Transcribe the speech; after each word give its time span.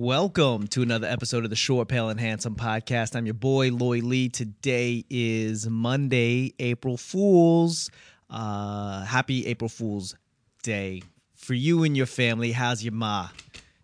Welcome 0.00 0.68
to 0.68 0.82
another 0.82 1.08
episode 1.08 1.42
of 1.42 1.50
the 1.50 1.56
Short, 1.56 1.88
Pale, 1.88 2.10
and 2.10 2.20
Handsome 2.20 2.54
podcast. 2.54 3.16
I'm 3.16 3.26
your 3.26 3.34
boy, 3.34 3.72
Lloyd 3.72 4.04
Lee. 4.04 4.28
Today 4.28 5.04
is 5.10 5.66
Monday, 5.68 6.54
April 6.60 6.96
Fool's. 6.96 7.90
Uh, 8.30 9.04
happy 9.04 9.46
April 9.46 9.68
Fool's 9.68 10.14
Day. 10.62 11.02
For 11.34 11.54
you 11.54 11.82
and 11.82 11.96
your 11.96 12.06
family, 12.06 12.52
how's 12.52 12.84
your 12.84 12.92
ma? 12.92 13.30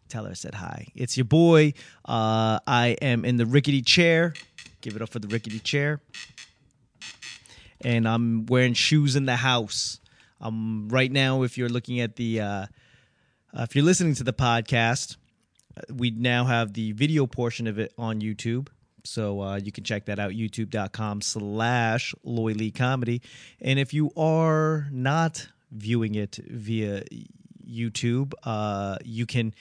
Tell 0.08 0.26
her 0.26 0.30
I 0.30 0.34
said 0.34 0.54
hi. 0.54 0.86
It's 0.94 1.16
your 1.16 1.24
boy. 1.24 1.72
Uh, 2.04 2.60
I 2.64 2.96
am 3.02 3.24
in 3.24 3.36
the 3.36 3.44
rickety 3.44 3.82
chair. 3.82 4.34
Give 4.82 4.94
it 4.94 5.02
up 5.02 5.08
for 5.08 5.18
the 5.18 5.26
rickety 5.26 5.58
chair. 5.58 6.00
And 7.80 8.06
I'm 8.06 8.46
wearing 8.46 8.74
shoes 8.74 9.16
in 9.16 9.26
the 9.26 9.34
house. 9.34 9.98
Um, 10.40 10.86
right 10.92 11.10
now, 11.10 11.42
if 11.42 11.58
you're 11.58 11.68
looking 11.68 11.98
at 11.98 12.14
the, 12.14 12.40
uh, 12.40 12.46
uh, 12.46 12.66
if 13.62 13.74
you're 13.74 13.84
listening 13.84 14.14
to 14.14 14.22
the 14.22 14.32
podcast, 14.32 15.16
we 15.92 16.10
now 16.10 16.44
have 16.44 16.72
the 16.72 16.92
video 16.92 17.26
portion 17.26 17.66
of 17.66 17.78
it 17.78 17.92
on 17.98 18.20
YouTube. 18.20 18.68
So 19.04 19.40
uh, 19.42 19.56
you 19.56 19.70
can 19.70 19.84
check 19.84 20.06
that 20.06 20.18
out, 20.18 20.32
youtube.com 20.32 21.20
slash 21.20 22.14
Loy 22.24 22.52
Lee 22.52 22.70
Comedy. 22.70 23.20
And 23.60 23.78
if 23.78 23.92
you 23.92 24.10
are 24.16 24.88
not 24.90 25.48
viewing 25.70 26.14
it 26.14 26.38
via 26.46 27.02
YouTube, 27.68 28.32
uh, 28.44 28.96
you 29.04 29.26
can, 29.26 29.54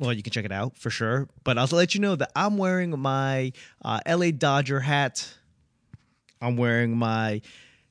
well, 0.00 0.12
you 0.12 0.22
can 0.22 0.32
check 0.32 0.44
it 0.44 0.52
out 0.52 0.76
for 0.76 0.90
sure. 0.90 1.28
But 1.44 1.58
I'll 1.58 1.68
let 1.70 1.94
you 1.94 2.00
know 2.00 2.16
that 2.16 2.32
I'm 2.34 2.58
wearing 2.58 2.98
my 2.98 3.52
uh, 3.84 4.00
LA 4.06 4.32
Dodger 4.32 4.80
hat. 4.80 5.32
I'm 6.40 6.56
wearing 6.56 6.96
my 6.96 7.40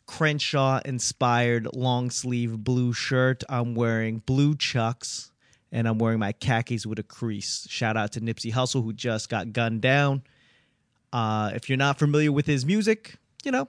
Crenshaw 0.06 0.82
inspired 0.84 1.74
long 1.74 2.10
sleeve 2.10 2.58
blue 2.58 2.92
shirt. 2.92 3.44
I'm 3.48 3.76
wearing 3.76 4.20
blue 4.20 4.56
chucks 4.56 5.32
and 5.74 5.88
I'm 5.88 5.98
wearing 5.98 6.20
my 6.20 6.32
khakis 6.34 6.86
with 6.86 7.00
a 7.00 7.04
crease. 7.04 7.66
Shout 7.68 7.98
out 7.98 8.14
to 8.14 8.22
Nipsey 8.22 8.54
Hussle, 8.54 8.84
who 8.84 8.94
just 8.94 9.28
got 9.28 9.52
gunned 9.52 9.82
down. 9.82 10.22
Uh, 11.12 11.52
if 11.56 11.68
you're 11.68 11.80
not 11.80 11.98
familiar 11.98 12.32
with 12.32 12.46
his 12.46 12.64
music, 12.64 13.16
you 13.44 13.52
know, 13.52 13.68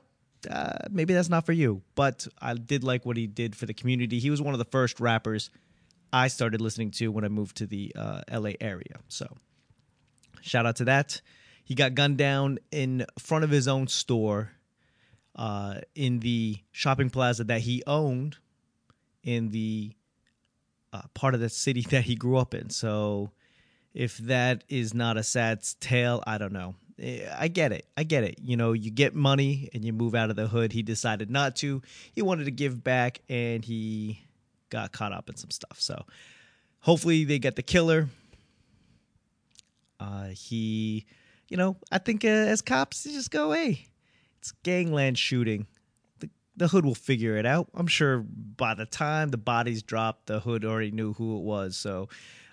uh, 0.48 0.76
maybe 0.90 1.14
that's 1.14 1.30
not 1.30 1.46
for 1.46 1.52
you. 1.52 1.82
But 1.94 2.28
I 2.40 2.54
did 2.54 2.84
like 2.84 3.06
what 3.06 3.16
he 3.16 3.26
did 3.26 3.56
for 3.56 3.64
the 3.64 3.72
community. 3.72 4.18
He 4.18 4.28
was 4.28 4.42
one 4.42 4.52
of 4.52 4.58
the 4.58 4.66
first 4.66 5.00
rappers 5.00 5.48
I 6.12 6.28
started 6.28 6.60
listening 6.60 6.90
to 6.92 7.08
when 7.08 7.24
I 7.24 7.28
moved 7.28 7.56
to 7.56 7.66
the 7.66 7.92
uh, 7.96 8.20
LA 8.30 8.52
area. 8.60 9.00
So, 9.08 9.26
shout 10.42 10.66
out 10.66 10.76
to 10.76 10.84
that. 10.84 11.22
He 11.64 11.74
got 11.74 11.94
gunned 11.94 12.18
down 12.18 12.58
in 12.70 13.06
front 13.18 13.44
of 13.44 13.50
his 13.50 13.66
own 13.66 13.88
store 13.88 14.50
uh, 15.36 15.76
in 15.94 16.20
the 16.20 16.58
shopping 16.70 17.08
plaza 17.08 17.44
that 17.44 17.62
he 17.62 17.82
owned 17.86 18.36
in 19.22 19.48
the 19.48 19.94
uh, 20.94 21.02
part 21.12 21.34
of 21.34 21.40
the 21.40 21.48
city 21.48 21.82
that 21.90 22.04
he 22.04 22.14
grew 22.14 22.38
up 22.38 22.54
in. 22.54 22.70
So 22.70 23.30
if 23.92 24.16
that 24.18 24.64
is 24.68 24.94
not 24.94 25.16
a 25.16 25.22
sad 25.22 25.62
tale, 25.80 26.22
I 26.26 26.38
don't 26.38 26.52
know. 26.52 26.76
Eh, 26.98 27.26
I 27.36 27.48
get 27.48 27.72
it. 27.72 27.86
I 27.96 28.04
get 28.04 28.24
it. 28.24 28.38
You 28.40 28.56
know, 28.56 28.72
you 28.72 28.90
get 28.90 29.14
money 29.14 29.68
and 29.74 29.84
you 29.84 29.92
move 29.92 30.14
out 30.14 30.30
of 30.30 30.36
the 30.36 30.46
hood. 30.46 30.72
He 30.72 30.82
decided 30.82 31.30
not 31.30 31.56
to. 31.56 31.82
He 32.12 32.22
wanted 32.22 32.44
to 32.44 32.50
give 32.50 32.82
back 32.82 33.20
and 33.28 33.64
he 33.64 34.22
got 34.70 34.92
caught 34.92 35.12
up 35.12 35.28
in 35.28 35.36
some 35.36 35.50
stuff. 35.50 35.80
So 35.80 36.04
hopefully 36.80 37.24
they 37.24 37.38
get 37.38 37.56
the 37.56 37.62
killer. 37.62 38.08
Uh, 39.98 40.28
he, 40.28 41.06
you 41.48 41.56
know, 41.56 41.76
I 41.90 41.98
think 41.98 42.24
uh, 42.24 42.28
as 42.28 42.62
cops, 42.62 43.04
just 43.04 43.30
go, 43.30 43.52
hey, 43.52 43.86
it's 44.38 44.52
gangland 44.62 45.18
shooting 45.18 45.66
the 46.56 46.68
hood 46.68 46.84
will 46.84 46.94
figure 46.94 47.36
it 47.36 47.46
out. 47.46 47.68
I'm 47.74 47.86
sure 47.86 48.18
by 48.18 48.74
the 48.74 48.86
time 48.86 49.30
the 49.30 49.38
bodies 49.38 49.82
dropped, 49.82 50.26
the 50.26 50.40
hood 50.40 50.64
already 50.64 50.90
knew 50.90 51.12
who 51.14 51.36
it 51.36 51.42
was. 51.42 51.76
So 51.76 52.08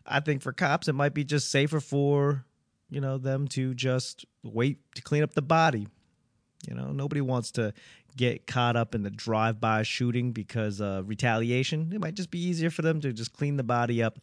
I 0.05 0.19
think 0.19 0.41
for 0.41 0.52
cops, 0.52 0.88
it 0.88 0.93
might 0.93 1.13
be 1.13 1.23
just 1.23 1.52
safer 1.52 1.80
for 1.80 2.45
you 2.89 2.99
know 2.99 3.17
them 3.17 3.47
to 3.49 3.73
just 3.73 4.25
wait 4.43 4.80
to 4.95 5.02
clean 5.02 5.23
up 5.23 5.33
the 5.33 5.41
body. 5.41 5.88
You 6.67 6.75
know, 6.75 6.91
nobody 6.91 7.21
wants 7.21 7.52
to 7.52 7.73
get 8.15 8.45
caught 8.45 8.76
up 8.76 8.93
in 8.93 9.02
the 9.02 9.09
drive-by 9.09 9.81
shooting 9.83 10.31
because 10.31 10.80
of 10.80 11.08
retaliation. 11.08 11.92
It 11.93 12.02
might 12.02 12.14
just 12.14 12.30
be 12.30 12.39
easier 12.39 12.70
for 12.70 12.83
them 12.83 13.02
to 13.02 13.14
just 13.14 13.33
clean 13.33 13.55
the 13.55 13.64
body 13.64 14.03
up. 14.03 14.20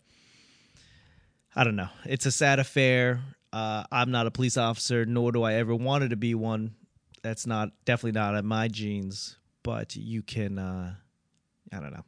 I 1.56 1.64
don't 1.64 1.74
know. 1.74 1.88
It's 2.04 2.26
a 2.26 2.30
sad 2.30 2.60
affair. 2.60 3.20
Uh, 3.52 3.84
I'm 3.90 4.12
not 4.12 4.26
a 4.26 4.30
police 4.30 4.56
officer, 4.56 5.04
nor 5.04 5.32
do 5.32 5.42
I 5.42 5.54
ever 5.54 5.74
wanted 5.74 6.10
to 6.10 6.16
be 6.16 6.34
one. 6.34 6.74
That's 7.22 7.46
not 7.46 7.70
definitely 7.84 8.12
not 8.12 8.36
in 8.36 8.46
my 8.46 8.68
genes 8.68 9.38
but 9.68 9.96
you 9.96 10.22
can 10.22 10.58
uh 10.58 10.94
I 11.70 11.80
don't 11.80 11.92
know. 11.92 12.04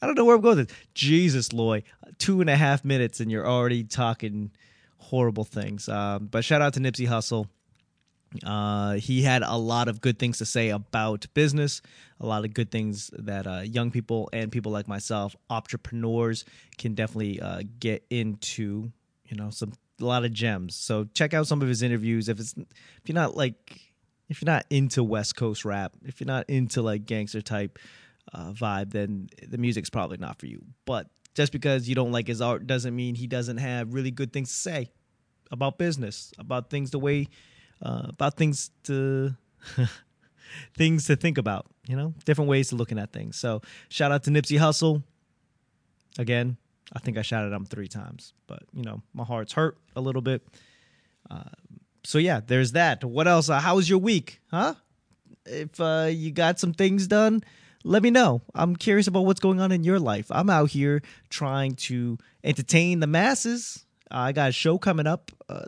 I 0.00 0.06
don't 0.06 0.16
know 0.16 0.24
where 0.24 0.36
I'm 0.36 0.40
going 0.40 0.56
with 0.56 0.68
this. 0.68 0.76
Jesus, 0.94 1.52
Loy, 1.52 1.82
two 2.16 2.40
and 2.40 2.48
a 2.48 2.56
half 2.56 2.82
minutes 2.82 3.20
and 3.20 3.30
you're 3.30 3.46
already 3.46 3.84
talking 3.84 4.52
horrible 4.96 5.44
things. 5.44 5.86
Um, 5.86 6.28
but 6.28 6.46
shout 6.46 6.62
out 6.62 6.72
to 6.74 6.80
Nipsey 6.80 7.06
Hussle. 7.06 7.48
Uh, 8.42 8.94
he 8.94 9.20
had 9.20 9.42
a 9.42 9.58
lot 9.58 9.88
of 9.88 10.00
good 10.00 10.18
things 10.18 10.38
to 10.38 10.46
say 10.46 10.70
about 10.70 11.26
business, 11.34 11.82
a 12.20 12.26
lot 12.26 12.46
of 12.46 12.54
good 12.54 12.70
things 12.70 13.10
that 13.12 13.46
uh, 13.46 13.60
young 13.60 13.90
people 13.90 14.30
and 14.32 14.50
people 14.50 14.72
like 14.72 14.88
myself, 14.88 15.36
entrepreneurs, 15.50 16.46
can 16.78 16.94
definitely 16.94 17.38
uh, 17.38 17.60
get 17.78 18.02
into. 18.08 18.90
You 19.26 19.36
know, 19.36 19.50
some 19.50 19.72
a 20.00 20.04
lot 20.04 20.24
of 20.24 20.32
gems. 20.32 20.74
So 20.74 21.04
check 21.14 21.34
out 21.34 21.46
some 21.46 21.60
of 21.60 21.68
his 21.68 21.82
interviews. 21.82 22.28
If 22.28 22.40
it's 22.40 22.54
if 22.56 23.02
you're 23.06 23.14
not 23.14 23.36
like 23.36 23.85
if 24.28 24.42
you're 24.42 24.46
not 24.46 24.66
into 24.70 25.02
West 25.04 25.36
Coast 25.36 25.64
rap, 25.64 25.92
if 26.04 26.20
you're 26.20 26.26
not 26.26 26.48
into 26.48 26.82
like 26.82 27.06
gangster 27.06 27.40
type 27.40 27.78
uh, 28.32 28.50
vibe, 28.52 28.92
then 28.92 29.28
the 29.46 29.58
music's 29.58 29.90
probably 29.90 30.16
not 30.16 30.38
for 30.38 30.46
you. 30.46 30.62
But 30.84 31.08
just 31.34 31.52
because 31.52 31.88
you 31.88 31.94
don't 31.94 32.12
like 32.12 32.26
his 32.26 32.40
art 32.40 32.66
doesn't 32.66 32.94
mean 32.94 33.14
he 33.14 33.26
doesn't 33.26 33.58
have 33.58 33.94
really 33.94 34.10
good 34.10 34.32
things 34.32 34.48
to 34.48 34.56
say 34.56 34.90
about 35.50 35.78
business, 35.78 36.32
about 36.38 36.70
things 36.70 36.90
the 36.90 36.98
way, 36.98 37.28
uh, 37.82 38.06
about 38.08 38.36
things 38.36 38.70
to. 38.84 39.36
things 40.76 41.06
to 41.06 41.16
think 41.16 41.38
about, 41.38 41.66
you 41.88 41.96
know, 41.96 42.14
different 42.24 42.48
ways 42.48 42.68
to 42.68 42.76
looking 42.76 42.98
at 42.98 43.12
things. 43.12 43.36
So, 43.36 43.62
shout 43.88 44.12
out 44.12 44.22
to 44.24 44.30
Nipsey 44.30 44.58
Hussle. 44.58 45.02
Again, 46.18 46.56
I 46.92 46.98
think 46.98 47.18
I 47.18 47.22
shouted 47.22 47.52
him 47.52 47.66
three 47.66 47.88
times, 47.88 48.32
but 48.46 48.62
you 48.72 48.82
know, 48.82 49.02
my 49.12 49.24
heart's 49.24 49.52
hurt 49.52 49.76
a 49.94 50.00
little 50.00 50.22
bit. 50.22 50.46
Uh, 51.30 51.42
so 52.06 52.18
yeah, 52.18 52.40
there's 52.46 52.72
that. 52.72 53.04
What 53.04 53.26
else? 53.26 53.48
Uh, 53.48 53.58
how 53.58 53.76
was 53.76 53.90
your 53.90 53.98
week? 53.98 54.40
Huh? 54.50 54.74
If 55.44 55.80
uh, 55.80 56.08
you 56.10 56.30
got 56.30 56.60
some 56.60 56.72
things 56.72 57.08
done, 57.08 57.42
let 57.82 58.02
me 58.02 58.10
know. 58.10 58.42
I'm 58.54 58.76
curious 58.76 59.08
about 59.08 59.26
what's 59.26 59.40
going 59.40 59.60
on 59.60 59.72
in 59.72 59.82
your 59.82 59.98
life. 59.98 60.26
I'm 60.30 60.48
out 60.48 60.70
here 60.70 61.02
trying 61.30 61.74
to 61.86 62.16
entertain 62.44 63.00
the 63.00 63.08
masses. 63.08 63.84
I 64.08 64.30
got 64.30 64.50
a 64.50 64.52
show 64.52 64.78
coming 64.78 65.08
up. 65.08 65.32
Uh, 65.48 65.64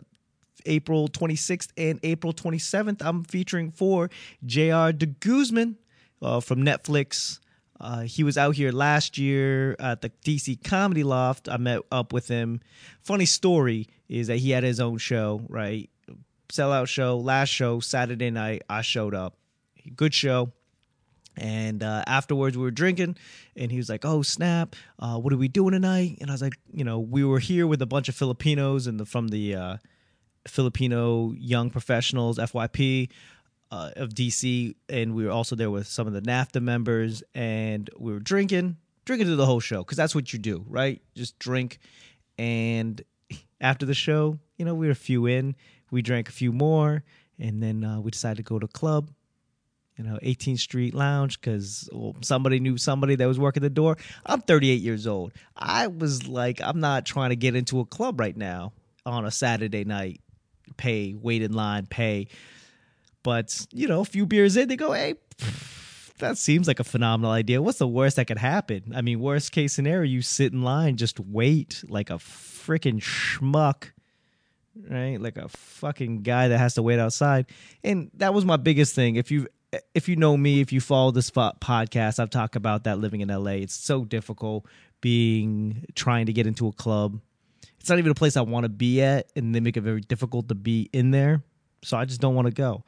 April 0.65 1.09
26th 1.09 1.69
and 1.77 1.99
April 2.03 2.33
27th, 2.33 3.01
I'm 3.01 3.23
featuring 3.25 3.71
for 3.71 4.09
J.R. 4.45 4.93
De 4.93 5.07
Guzman 5.07 5.77
uh, 6.21 6.39
from 6.39 6.59
Netflix. 6.59 7.39
Uh, 7.81 8.01
he 8.01 8.23
was 8.23 8.37
out 8.37 8.55
here 8.55 8.71
last 8.71 9.17
year 9.17 9.75
at 9.79 10.01
the 10.01 10.09
DC 10.25 10.63
Comedy 10.63 11.03
Loft. 11.03 11.49
I 11.49 11.57
met 11.57 11.81
up 11.91 12.13
with 12.13 12.27
him. 12.29 12.61
Funny 13.01 13.25
story 13.25 13.87
is 14.07 14.27
that 14.27 14.37
he 14.37 14.51
had 14.51 14.63
his 14.63 14.79
own 14.79 14.97
show, 14.97 15.41
right? 15.47 15.89
Sellout 16.49 16.87
show. 16.87 17.17
Last 17.17 17.49
show, 17.49 17.79
Saturday 17.79 18.31
night, 18.31 18.63
I 18.69 18.81
showed 18.81 19.13
up. 19.13 19.37
Good 19.95 20.13
show. 20.13 20.51
And 21.37 21.83
uh, 21.83 22.03
afterwards, 22.05 22.57
we 22.57 22.63
were 22.63 22.71
drinking, 22.71 23.15
and 23.55 23.71
he 23.71 23.77
was 23.77 23.87
like, 23.87 24.03
"Oh 24.03 24.23
snap! 24.23 24.75
Uh, 24.97 25.17
what 25.17 25.31
are 25.31 25.37
we 25.37 25.47
doing 25.47 25.71
tonight?" 25.71 26.17
And 26.19 26.29
I 26.29 26.33
was 26.33 26.41
like, 26.41 26.59
"You 26.73 26.83
know, 26.83 26.99
we 26.99 27.23
were 27.23 27.39
here 27.39 27.65
with 27.65 27.81
a 27.81 27.85
bunch 27.85 28.09
of 28.09 28.15
Filipinos 28.15 28.87
and 28.87 28.99
the, 28.99 29.05
from 29.05 29.29
the 29.29 29.55
uh, 29.55 29.77
Filipino 30.47 31.31
Young 31.37 31.69
Professionals 31.69 32.39
(FYP) 32.39 33.09
uh, 33.71 33.91
of 33.95 34.09
DC, 34.09 34.75
and 34.89 35.15
we 35.15 35.23
were 35.23 35.31
also 35.31 35.55
there 35.55 35.71
with 35.71 35.87
some 35.87 36.07
of 36.07 36.13
the 36.13 36.21
NaFFAA 36.21 36.61
members, 36.61 37.23
and 37.33 37.89
we 37.97 38.11
were 38.11 38.19
drinking, 38.19 38.77
drinking 39.05 39.27
through 39.27 39.37
the 39.37 39.45
whole 39.45 39.59
show 39.59 39.83
because 39.83 39.97
that's 39.97 40.15
what 40.15 40.33
you 40.33 40.39
do, 40.39 40.65
right? 40.67 41.01
Just 41.15 41.39
drink. 41.39 41.79
And 42.37 43.01
after 43.61 43.85
the 43.85 43.93
show, 43.93 44.39
you 44.57 44.65
know, 44.65 44.73
we 44.73 44.87
were 44.87 44.91
a 44.91 44.95
few 44.95 45.25
in, 45.25 45.55
we 45.91 46.01
drank 46.01 46.29
a 46.29 46.31
few 46.31 46.51
more, 46.51 47.03
and 47.37 47.61
then 47.61 47.83
uh, 47.83 47.99
we 47.99 48.11
decided 48.11 48.37
to 48.37 48.43
go 48.43 48.59
to 48.59 48.65
a 48.65 48.69
club, 48.69 49.09
you 49.97 50.03
know, 50.03 50.19
18th 50.23 50.59
Street 50.59 50.93
Lounge, 50.93 51.39
because 51.39 51.89
well, 51.91 52.15
somebody 52.21 52.59
knew 52.59 52.77
somebody 52.77 53.15
that 53.15 53.25
was 53.25 53.39
working 53.39 53.63
the 53.63 53.69
door. 53.69 53.97
I'm 54.25 54.41
38 54.41 54.81
years 54.81 55.07
old. 55.07 55.33
I 55.55 55.87
was 55.87 56.27
like, 56.27 56.61
I'm 56.61 56.79
not 56.79 57.05
trying 57.05 57.29
to 57.29 57.35
get 57.35 57.55
into 57.55 57.79
a 57.79 57.85
club 57.85 58.19
right 58.19 58.35
now 58.35 58.73
on 59.05 59.25
a 59.25 59.31
Saturday 59.31 59.83
night, 59.83 60.21
pay, 60.77 61.13
wait 61.13 61.41
in 61.41 61.53
line, 61.53 61.85
pay. 61.85 62.27
But, 63.23 63.65
you 63.71 63.87
know, 63.87 64.01
a 64.01 64.05
few 64.05 64.25
beers 64.25 64.55
in, 64.55 64.69
they 64.69 64.77
go, 64.77 64.93
hey, 64.93 65.15
that 66.19 66.37
seems 66.37 66.67
like 66.67 66.79
a 66.79 66.83
phenomenal 66.83 67.31
idea. 67.31 67.61
What's 67.61 67.79
the 67.79 67.87
worst 67.87 68.15
that 68.17 68.25
could 68.25 68.37
happen? 68.37 68.93
I 68.95 69.01
mean, 69.01 69.19
worst 69.19 69.51
case 69.51 69.73
scenario, 69.73 70.03
you 70.03 70.21
sit 70.21 70.53
in 70.53 70.63
line, 70.63 70.97
just 70.97 71.19
wait 71.19 71.83
like 71.87 72.09
a 72.09 72.15
freaking 72.15 73.01
schmuck 73.01 73.91
right? 74.89 75.19
Like 75.19 75.37
a 75.37 75.49
fucking 75.49 76.21
guy 76.23 76.47
that 76.49 76.57
has 76.57 76.75
to 76.75 76.83
wait 76.83 76.99
outside. 76.99 77.47
And 77.83 78.11
that 78.15 78.33
was 78.33 78.45
my 78.45 78.57
biggest 78.57 78.95
thing. 78.95 79.15
If 79.15 79.31
you 79.31 79.47
if 79.93 80.09
you 80.09 80.15
know 80.15 80.35
me, 80.35 80.61
if 80.61 80.73
you 80.73 80.81
follow 80.81 81.11
this 81.11 81.29
podcast, 81.31 82.19
I've 82.19 82.29
talked 82.31 82.55
about 82.55 82.85
that 82.85 82.99
living 82.99 83.21
in 83.21 83.29
LA. 83.29 83.51
It's 83.51 83.73
so 83.75 84.03
difficult 84.05 84.65
being 85.01 85.85
trying 85.95 86.25
to 86.25 86.33
get 86.33 86.47
into 86.47 86.67
a 86.67 86.71
club 86.73 87.19
It's 87.79 87.89
not 87.89 87.99
even 87.99 88.11
a 88.11 88.15
place 88.15 88.35
I 88.35 88.41
want 88.41 88.63
to 88.63 88.69
be 88.69 89.01
at, 89.01 89.31
and 89.35 89.53
they 89.55 89.59
make 89.59 89.77
it 89.77 89.81
very 89.81 90.01
difficult 90.01 90.49
to 90.49 90.55
be 90.55 90.89
in 90.91 91.11
there. 91.11 91.43
So 91.83 91.97
I 91.97 92.05
just 92.05 92.19
don't 92.19 92.35
want 92.35 92.47
to 92.47 92.53
go. 92.53 92.83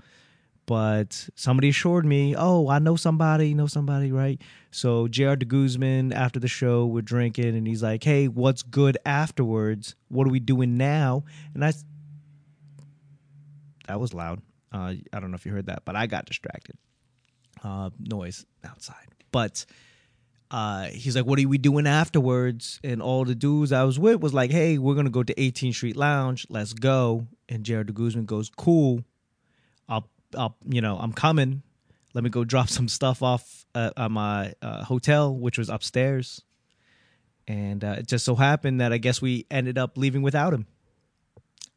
But 0.65 1.27
somebody 1.35 1.69
assured 1.69 2.05
me, 2.05 2.35
oh, 2.37 2.69
I 2.69 2.79
know 2.79 2.95
somebody, 2.95 3.53
know 3.53 3.67
somebody, 3.67 4.11
right? 4.11 4.39
So 4.69 5.07
JR 5.07 5.35
de 5.35 5.45
Guzman, 5.45 6.13
after 6.13 6.39
the 6.39 6.47
show, 6.47 6.85
we're 6.85 7.01
drinking, 7.01 7.55
and 7.55 7.67
he's 7.67 7.83
like, 7.83 8.03
hey, 8.03 8.27
what's 8.27 8.63
good 8.63 8.97
afterwards? 9.05 9.95
What 10.07 10.27
are 10.27 10.31
we 10.31 10.39
doing 10.39 10.77
now? 10.77 11.23
And 11.53 11.65
I, 11.65 11.73
that 13.87 13.99
was 13.99 14.13
loud. 14.13 14.41
Uh, 14.71 14.93
I 15.11 15.19
don't 15.19 15.31
know 15.31 15.35
if 15.35 15.45
you 15.45 15.51
heard 15.51 15.65
that, 15.65 15.83
but 15.83 15.95
I 15.95 16.07
got 16.07 16.25
distracted. 16.25 16.77
Uh, 17.63 17.89
noise 17.99 18.45
outside. 18.63 19.07
But 19.31 19.65
uh, 20.49 20.85
he's 20.85 21.15
like, 21.15 21.25
"What 21.25 21.39
are 21.39 21.47
we 21.47 21.57
doing 21.57 21.87
afterwards?" 21.87 22.79
And 22.83 23.01
all 23.01 23.25
the 23.25 23.35
dudes 23.35 23.71
I 23.71 23.83
was 23.83 23.99
with 23.99 24.21
was 24.21 24.33
like, 24.33 24.51
"Hey, 24.51 24.77
we're 24.77 24.95
gonna 24.95 25.09
go 25.09 25.23
to 25.23 25.33
18th 25.35 25.75
Street 25.75 25.95
Lounge. 25.95 26.45
Let's 26.49 26.73
go." 26.73 27.27
And 27.49 27.63
JR 27.63 27.83
de 27.83 27.93
Guzman 27.93 28.25
goes, 28.25 28.49
"Cool. 28.49 29.03
I'll, 30.35 30.41
I'll, 30.41 30.57
you 30.67 30.81
know, 30.81 30.97
I'm 30.97 31.13
coming. 31.13 31.63
Let 32.13 32.23
me 32.23 32.29
go 32.29 32.43
drop 32.43 32.69
some 32.69 32.87
stuff 32.87 33.21
off 33.21 33.65
at, 33.75 33.93
at 33.97 34.11
my 34.11 34.53
uh, 34.61 34.83
hotel, 34.83 35.35
which 35.35 35.57
was 35.57 35.69
upstairs." 35.69 36.43
And 37.47 37.83
uh, 37.83 37.95
it 37.99 38.07
just 38.07 38.23
so 38.23 38.35
happened 38.35 38.81
that 38.81 38.93
I 38.93 38.97
guess 38.97 39.21
we 39.21 39.45
ended 39.49 39.77
up 39.77 39.97
leaving 39.97 40.21
without 40.21 40.53
him. 40.53 40.67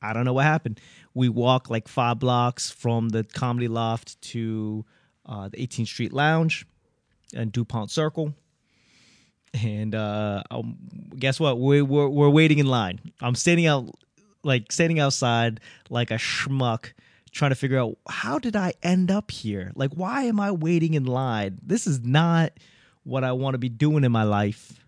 I 0.02 0.12
don't 0.12 0.24
know 0.24 0.34
what 0.34 0.44
happened. 0.44 0.80
We 1.14 1.28
walked 1.28 1.70
like 1.70 1.88
five 1.88 2.18
blocks 2.18 2.70
from 2.70 3.08
the 3.08 3.24
Comedy 3.24 3.68
Loft 3.68 4.20
to 4.32 4.84
uh, 5.24 5.48
the 5.48 5.56
18th 5.56 5.86
Street 5.86 6.12
Lounge 6.12 6.66
and 7.34 7.50
Dupont 7.50 7.90
Circle 7.90 8.34
and 9.54 9.94
uh, 9.94 10.42
um, 10.50 10.76
guess 11.16 11.38
what? 11.38 11.60
We, 11.60 11.80
we're 11.82 12.08
we're 12.08 12.30
waiting 12.30 12.58
in 12.58 12.66
line. 12.66 13.00
I'm 13.20 13.34
standing 13.34 13.66
out, 13.66 13.88
like 14.42 14.72
standing 14.72 14.98
outside, 14.98 15.60
like 15.90 16.10
a 16.10 16.14
schmuck, 16.14 16.92
trying 17.34 17.50
to 17.50 17.56
figure 17.56 17.78
out 17.78 17.98
how 18.08 18.38
did 18.38 18.56
I 18.56 18.72
end 18.82 19.10
up 19.10 19.30
here? 19.30 19.72
Like, 19.74 19.92
why 19.92 20.22
am 20.22 20.40
I 20.40 20.52
waiting 20.52 20.94
in 20.94 21.04
line? 21.04 21.58
This 21.62 21.86
is 21.86 22.00
not 22.00 22.52
what 23.02 23.24
I 23.24 23.32
want 23.32 23.54
to 23.54 23.58
be 23.58 23.68
doing 23.68 24.04
in 24.04 24.12
my 24.12 24.22
life. 24.22 24.80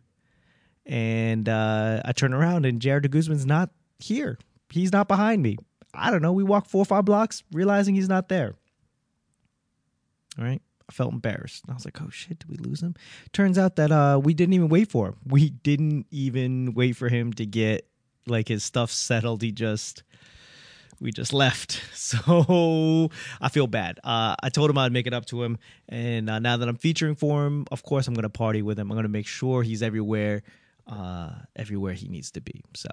And 0.87 1.49
uh, 1.49 2.03
I 2.05 2.13
turn 2.13 2.33
around, 2.33 2.65
and 2.65 2.81
JR 2.81 3.01
de 3.01 3.09
Guzman's 3.09 3.45
not 3.45 3.71
here. 3.99 4.39
He's 4.71 4.93
not 4.93 5.09
behind 5.09 5.43
me. 5.43 5.57
I 5.93 6.11
don't 6.11 6.23
know. 6.23 6.33
We 6.33 6.45
walk 6.45 6.69
four 6.69 6.83
or 6.83 6.85
five 6.85 7.05
blocks, 7.05 7.43
realizing 7.53 7.97
he's 7.97 8.09
not 8.09 8.29
there. 8.29 8.55
All 10.39 10.45
right. 10.45 10.63
I 10.89 10.93
felt 10.93 11.13
embarrassed. 11.13 11.65
I 11.69 11.75
was 11.75 11.85
like, 11.85 12.01
"Oh 12.01 12.11
shit, 12.11 12.39
did 12.39 12.49
we 12.49 12.59
lose 12.59 12.81
him?" 12.81 12.95
Turns 13.33 13.59
out 13.59 13.75
that 13.75 13.91
uh, 13.91 14.21
we 14.23 14.35
didn't 14.35 14.53
even 14.53 14.69
wait 14.69 14.89
for 14.89 15.09
him. 15.09 15.17
We 15.27 15.51
didn't 15.51 16.07
even 16.13 16.75
wait 16.75 16.95
for 16.95 17.09
him 17.09 17.33
to 17.33 17.47
get 17.47 17.89
like 18.29 18.47
his 18.47 18.63
stuff 18.63 18.93
settled. 18.93 19.43
He 19.43 19.51
just 19.51 20.05
we 21.01 21.13
just 21.13 21.33
left. 21.33 21.83
So 22.07 23.11
I 23.41 23.49
feel 23.49 23.67
bad. 23.67 23.99
Uh, 24.05 24.37
I 24.41 24.49
told 24.49 24.71
him 24.71 24.79
I'd 24.79 24.93
make 24.93 25.09
it 25.09 25.13
up 25.13 25.27
to 25.27 25.43
him, 25.43 25.59
and 25.89 26.31
uh, 26.31 26.39
now 26.39 26.57
that 26.57 26.69
I'm 26.69 26.77
featuring 26.77 27.17
for 27.17 27.45
him, 27.45 27.67
of 27.73 27.83
course 27.83 28.07
I'm 28.07 28.15
going 28.15 28.23
to 28.23 28.29
party 28.29 28.63
with 28.63 28.79
him. 28.79 28.93
I'm 28.93 28.95
going 28.95 29.03
to 29.03 29.09
make 29.09 29.27
sure 29.27 29.65
he's 29.65 29.83
everywhere, 29.83 30.45
uh, 30.87 31.31
everywhere 31.57 31.95
he 31.95 32.07
needs 32.07 32.31
to 32.31 32.41
be. 32.41 32.63
So 32.75 32.89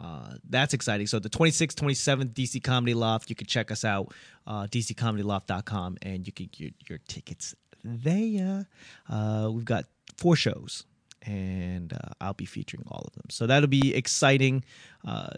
uh, 0.00 0.34
that's 0.48 0.72
exciting. 0.72 1.08
So 1.08 1.18
the 1.18 1.28
26th, 1.28 1.74
27th 1.74 2.32
DC 2.32 2.62
Comedy 2.62 2.94
Loft, 2.94 3.28
you 3.28 3.34
can 3.34 3.48
check 3.48 3.72
us 3.72 3.84
out, 3.84 4.12
uh, 4.46 4.66
dccomedyloft.com, 4.66 5.98
and 6.02 6.26
you 6.26 6.32
can 6.32 6.46
get 6.46 6.60
your, 6.60 6.70
your 6.88 6.98
tickets 7.08 7.56
there. 7.82 8.68
Uh, 9.08 9.50
we've 9.52 9.64
got 9.64 9.86
four 10.16 10.36
shows, 10.36 10.84
and 11.22 11.92
uh, 11.92 12.12
I'll 12.20 12.34
be 12.34 12.44
featuring 12.44 12.84
all 12.88 13.02
of 13.04 13.14
them. 13.14 13.26
So 13.30 13.46
that'll 13.46 13.68
be 13.68 13.94
exciting. 13.94 14.64
Uh, 15.04 15.30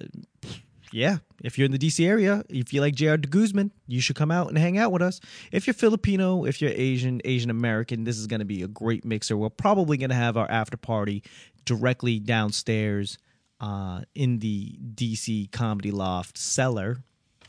yeah, 0.93 1.19
if 1.43 1.57
you're 1.57 1.67
in 1.67 1.73
the 1.73 1.79
DC 1.79 2.05
area, 2.05 2.45
if 2.49 2.73
you 2.73 2.81
like 2.81 2.97
de 2.97 3.17
Guzman, 3.17 3.71
you 3.87 4.01
should 4.01 4.17
come 4.17 4.31
out 4.31 4.49
and 4.49 4.59
hang 4.59 4.79
out 4.79 4.93
with 4.93 5.03
us. 5.03 5.21
If 5.53 5.67
you're 5.67 5.75
Filipino, 5.75 6.45
if 6.45 6.61
you're 6.61 6.73
Asian, 6.75 7.21
Asian 7.25 7.51
American, 7.51 8.05
this 8.05 8.19
is 8.19 8.27
going 8.27 8.41
to 8.41 8.47
be 8.47 8.63
a 8.63 8.69
great 8.69 9.05
mixer. 9.05 9.37
We're 9.37 9.51
probably 9.51 9.97
going 9.97 10.11
to 10.11 10.17
have 10.17 10.37
our 10.37 10.51
after 10.51 10.77
party 10.77 11.23
directly 11.65 12.19
downstairs 12.19 13.19
uh, 13.61 14.03
in 14.15 14.39
the 14.39 14.79
DC 14.95 15.53
Comedy 15.53 15.91
Loft 15.91 16.37
cellar, 16.37 16.99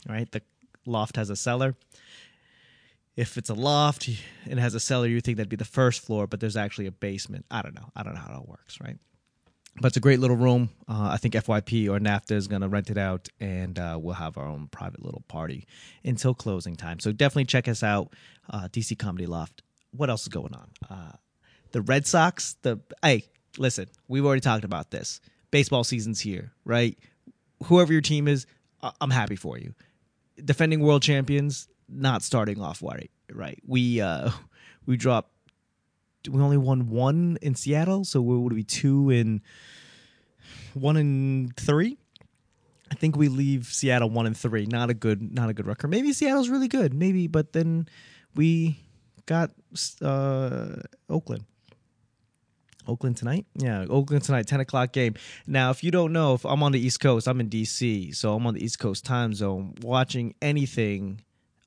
right? 0.08 0.30
The 0.30 0.42
loft 0.86 1.16
has 1.16 1.30
a 1.30 1.36
cellar. 1.36 1.74
If 3.16 3.36
it's 3.36 3.50
a 3.50 3.54
loft 3.54 4.08
and 4.48 4.58
has 4.58 4.74
a 4.74 4.80
cellar, 4.80 5.06
you 5.06 5.20
think 5.20 5.36
that'd 5.36 5.50
be 5.50 5.56
the 5.56 5.64
first 5.64 6.00
floor, 6.00 6.26
but 6.26 6.40
there's 6.40 6.56
actually 6.56 6.86
a 6.86 6.92
basement. 6.92 7.44
I 7.50 7.60
don't 7.60 7.74
know. 7.74 7.90
I 7.94 8.02
don't 8.02 8.14
know 8.14 8.20
how 8.20 8.40
it 8.40 8.48
works, 8.48 8.80
right? 8.80 8.96
But 9.80 9.88
it's 9.88 9.96
a 9.96 10.00
great 10.00 10.20
little 10.20 10.36
room. 10.36 10.68
Uh, 10.86 11.10
I 11.12 11.16
think 11.16 11.34
FYP 11.34 11.88
or 11.88 11.98
NaFFAA 11.98 12.32
is 12.32 12.46
going 12.46 12.60
to 12.60 12.68
rent 12.68 12.90
it 12.90 12.98
out, 12.98 13.28
and 13.40 13.78
uh, 13.78 13.98
we'll 14.00 14.14
have 14.14 14.36
our 14.36 14.46
own 14.46 14.68
private 14.68 15.02
little 15.02 15.24
party 15.28 15.66
until 16.04 16.34
closing 16.34 16.76
time. 16.76 17.00
So 17.00 17.10
definitely 17.10 17.46
check 17.46 17.68
us 17.68 17.82
out, 17.82 18.12
uh, 18.50 18.68
DC 18.70 18.98
Comedy 18.98 19.26
Loft. 19.26 19.62
What 19.92 20.10
else 20.10 20.22
is 20.22 20.28
going 20.28 20.54
on? 20.54 20.68
Uh, 20.90 21.12
the 21.72 21.80
Red 21.80 22.06
Sox. 22.06 22.56
The 22.62 22.80
hey, 23.02 23.24
listen, 23.58 23.88
we've 24.08 24.24
already 24.24 24.40
talked 24.40 24.64
about 24.64 24.90
this 24.90 25.20
baseball 25.50 25.84
season's 25.84 26.20
here, 26.20 26.52
right? 26.64 26.98
Whoever 27.64 27.92
your 27.92 28.02
team 28.02 28.28
is, 28.28 28.46
I'm 29.00 29.10
happy 29.10 29.36
for 29.36 29.58
you. 29.58 29.74
Defending 30.44 30.80
world 30.80 31.02
champions, 31.02 31.68
not 31.88 32.22
starting 32.22 32.60
off 32.60 32.82
right. 32.82 33.10
Right. 33.32 33.60
We 33.66 34.00
uh 34.00 34.30
we 34.86 34.96
dropped. 34.96 35.30
We 36.28 36.40
only 36.40 36.56
won 36.56 36.88
one 36.88 37.38
in 37.42 37.54
Seattle, 37.54 38.04
so 38.04 38.20
what 38.20 38.38
would 38.40 38.54
be 38.54 38.64
two 38.64 39.10
in 39.10 39.42
one 40.74 40.96
in 40.96 41.52
three? 41.56 41.98
I 42.90 42.94
think 42.94 43.16
we 43.16 43.28
leave 43.28 43.66
Seattle 43.66 44.10
one 44.10 44.26
and 44.26 44.36
three. 44.36 44.66
Not 44.66 44.90
a 44.90 44.94
good, 44.94 45.32
not 45.32 45.48
a 45.48 45.54
good 45.54 45.66
record. 45.66 45.88
Maybe 45.88 46.12
Seattle's 46.12 46.48
really 46.48 46.68
good, 46.68 46.92
maybe, 46.92 47.26
but 47.26 47.52
then 47.52 47.88
we 48.34 48.78
got 49.26 49.50
uh, 50.02 50.76
Oakland. 51.08 51.44
Oakland 52.86 53.16
tonight? 53.16 53.46
Yeah, 53.54 53.86
Oakland 53.88 54.24
tonight, 54.24 54.46
10 54.46 54.60
o'clock 54.60 54.92
game. 54.92 55.14
Now, 55.46 55.70
if 55.70 55.84
you 55.84 55.90
don't 55.90 56.12
know, 56.12 56.34
if 56.34 56.44
I'm 56.44 56.62
on 56.62 56.72
the 56.72 56.80
East 56.80 57.00
Coast, 57.00 57.28
I'm 57.28 57.40
in 57.40 57.48
DC, 57.48 58.14
so 58.14 58.34
I'm 58.34 58.46
on 58.46 58.54
the 58.54 58.64
East 58.64 58.78
Coast 58.78 59.04
time 59.04 59.34
zone. 59.34 59.74
Watching 59.82 60.34
anything 60.42 61.20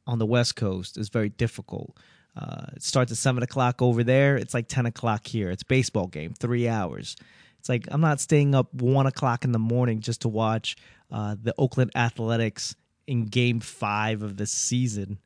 on 0.05 0.19
the 0.19 0.25
West 0.25 0.55
Coast 0.55 0.97
is 0.97 1.09
very 1.09 1.29
difficult. 1.29 1.97
Uh, 2.35 2.65
it 2.75 2.83
starts 2.83 3.11
at 3.11 3.17
7 3.17 3.43
o'clock 3.43 3.81
over 3.81 4.03
there. 4.03 4.35
It's 4.35 4.53
like 4.53 4.67
10 4.67 4.85
o'clock 4.85 5.25
here. 5.25 5.49
It's 5.49 5.63
baseball 5.63 6.07
game, 6.07 6.33
three 6.33 6.67
hours. 6.67 7.15
It's 7.59 7.69
like 7.69 7.87
I'm 7.89 8.01
not 8.01 8.19
staying 8.19 8.53
up 8.53 8.73
1 8.73 9.07
o'clock 9.07 9.45
in 9.45 9.51
the 9.51 9.59
morning 9.59 10.01
just 10.01 10.21
to 10.21 10.29
watch 10.29 10.75
uh, 11.11 11.35
the 11.41 11.53
Oakland 11.57 11.91
Athletics 11.95 12.75
in 13.07 13.25
game 13.25 13.59
five 13.59 14.21
of 14.21 14.37
the 14.37 14.45
season. 14.45 15.19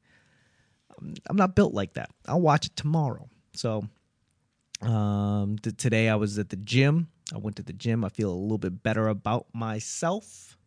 I'm 1.30 1.38
not 1.38 1.56
built 1.56 1.74
like 1.74 1.94
that. 1.94 2.10
I'll 2.28 2.42
watch 2.42 2.66
it 2.68 2.76
tomorrow. 2.76 3.30
So 3.54 3.88
um, 4.82 5.58
th- 5.60 5.78
today 5.78 6.10
I 6.10 6.16
was 6.16 6.38
at 6.38 6.50
the 6.50 6.58
gym. 6.58 7.08
I 7.34 7.38
went 7.38 7.56
to 7.58 7.64
the 7.64 7.74
gym. 7.74 8.04
I 8.04 8.10
feel 8.10 8.32
a 8.32 8.34
little 8.34 8.58
bit 8.58 8.84
better 8.84 9.08
about 9.08 9.48
myself. 9.54 10.58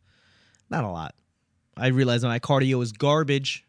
Not 0.70 0.84
a 0.84 0.88
lot. 0.88 1.14
I 1.76 1.88
realize 1.88 2.22
my 2.22 2.38
cardio 2.38 2.82
is 2.82 2.92
garbage, 2.92 3.66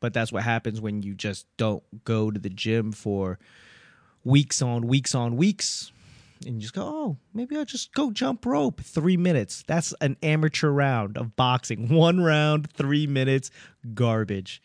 but 0.00 0.12
that's 0.12 0.32
what 0.32 0.42
happens 0.42 0.80
when 0.80 1.02
you 1.02 1.14
just 1.14 1.46
don't 1.56 1.82
go 2.04 2.30
to 2.30 2.38
the 2.38 2.50
gym 2.50 2.92
for 2.92 3.38
weeks 4.24 4.62
on 4.62 4.86
weeks 4.86 5.14
on 5.14 5.36
weeks. 5.36 5.92
And 6.46 6.54
you 6.54 6.60
just 6.60 6.74
go, 6.74 6.82
oh, 6.82 7.16
maybe 7.34 7.56
I'll 7.56 7.64
just 7.64 7.92
go 7.94 8.12
jump 8.12 8.46
rope. 8.46 8.80
Three 8.80 9.16
minutes. 9.16 9.64
That's 9.66 9.92
an 10.00 10.16
amateur 10.22 10.70
round 10.70 11.18
of 11.18 11.34
boxing. 11.34 11.88
One 11.94 12.20
round, 12.20 12.70
three 12.72 13.08
minutes, 13.08 13.50
garbage. 13.94 14.62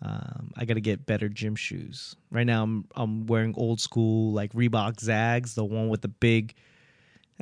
Um, 0.00 0.52
I 0.56 0.64
got 0.64 0.74
to 0.74 0.80
get 0.80 1.06
better 1.06 1.28
gym 1.28 1.56
shoes. 1.56 2.14
Right 2.30 2.46
now, 2.46 2.62
I'm 2.62 2.84
I'm 2.94 3.26
wearing 3.26 3.54
old 3.56 3.80
school 3.80 4.32
like 4.32 4.52
Reebok 4.52 5.00
Zags, 5.00 5.56
the 5.56 5.64
one 5.64 5.88
with 5.88 6.02
the 6.02 6.08
big. 6.08 6.54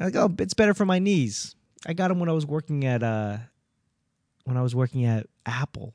Oh, 0.00 0.34
it's 0.38 0.54
better 0.54 0.72
for 0.72 0.86
my 0.86 0.98
knees. 0.98 1.54
I 1.86 1.92
got 1.92 2.08
them 2.08 2.18
when 2.18 2.30
I 2.30 2.32
was 2.32 2.46
working 2.46 2.86
at 2.86 3.02
uh, 3.02 3.36
when 4.44 4.56
I 4.56 4.62
was 4.62 4.74
working 4.74 5.04
at 5.04 5.26
Apple, 5.44 5.92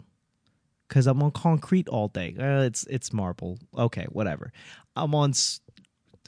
because 0.92 1.08
I'm 1.08 1.24
on 1.24 1.32
concrete 1.32 1.88
all 1.88 2.10
day. 2.10 2.36
Uh, 2.38 2.64
it's 2.64 2.84
it's 2.88 3.14
marble. 3.14 3.58
Okay, 3.78 4.08
whatever. 4.10 4.52
I'm 4.98 5.16
on 5.16 5.32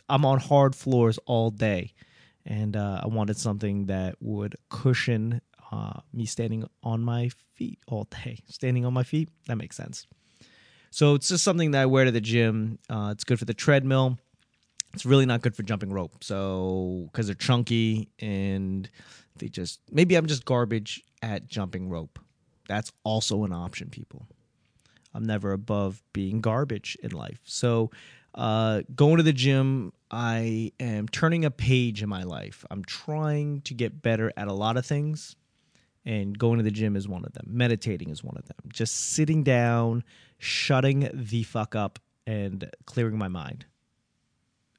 I'm 0.08 0.24
on 0.24 0.40
hard 0.40 0.74
floors 0.74 1.20
all 1.26 1.52
day, 1.52 1.94
and 2.46 2.78
uh, 2.78 3.02
I 3.04 3.08
wanted 3.08 3.36
something 3.36 3.88
that 3.88 4.16
would 4.22 4.56
cushion 4.70 5.42
uh, 5.70 6.00
me 6.14 6.26
standing 6.26 6.66
on 6.82 7.02
my 7.02 7.30
feet 7.56 7.80
all 7.88 8.08
day. 8.24 8.40
Standing 8.48 8.86
on 8.86 8.94
my 8.94 9.04
feet, 9.04 9.28
that 9.48 9.58
makes 9.58 9.76
sense. 9.76 10.08
So 10.92 11.16
it's 11.16 11.28
just 11.28 11.44
something 11.44 11.72
that 11.72 11.82
I 11.82 11.86
wear 11.86 12.06
to 12.06 12.12
the 12.12 12.22
gym. 12.22 12.80
Uh, 12.90 13.10
it's 13.12 13.26
good 13.26 13.40
for 13.40 13.46
the 13.46 13.54
treadmill. 13.54 14.18
It's 14.94 15.06
really 15.06 15.26
not 15.26 15.42
good 15.42 15.58
for 15.58 15.64
jumping 15.64 15.92
rope. 15.92 16.24
So 16.24 17.10
because 17.12 17.26
they're 17.26 17.36
chunky 17.36 18.12
and 18.20 18.90
they 19.40 19.50
just 19.50 19.82
maybe 19.92 20.16
I'm 20.16 20.28
just 20.28 20.46
garbage 20.46 21.04
at 21.22 21.48
jumping 21.48 21.90
rope. 21.90 22.18
That's 22.70 22.94
also 23.04 23.44
an 23.44 23.52
option, 23.52 23.90
people. 23.90 24.26
I'm 25.14 25.24
never 25.24 25.52
above 25.54 26.02
being 26.14 26.42
garbage 26.42 26.98
in 27.04 27.12
life. 27.12 27.40
So 27.44 27.92
Uh, 28.36 28.82
going 28.96 29.18
to 29.18 29.24
the 29.24 29.32
gym, 29.32 29.94
I 30.10 30.72
am 30.80 31.08
turning 31.08 31.46
a 31.46 31.52
page 31.52 32.02
in 32.02 32.10
my 32.10 32.24
life. 32.24 32.66
I'm 32.72 32.84
trying 32.84 33.62
to 33.62 33.76
get 33.76 34.02
better 34.02 34.34
at 34.36 34.48
a 34.48 34.54
lot 34.54 34.76
of 34.76 34.88
things, 34.88 35.36
and 36.04 36.36
going 36.36 36.58
to 36.58 36.64
the 36.64 36.72
gym 36.72 36.96
is 36.96 37.08
one 37.08 37.24
of 37.26 37.34
them. 37.34 37.46
Meditating 37.48 38.10
is 38.10 38.24
one 38.24 38.36
of 38.36 38.46
them. 38.46 38.58
Just 38.70 38.96
sitting 39.12 39.44
down, 39.44 40.04
shutting 40.40 41.10
the 41.14 41.44
fuck 41.44 41.76
up, 41.76 42.00
and 42.26 42.72
clearing 42.86 43.20
my 43.20 43.28
mind. 43.28 43.66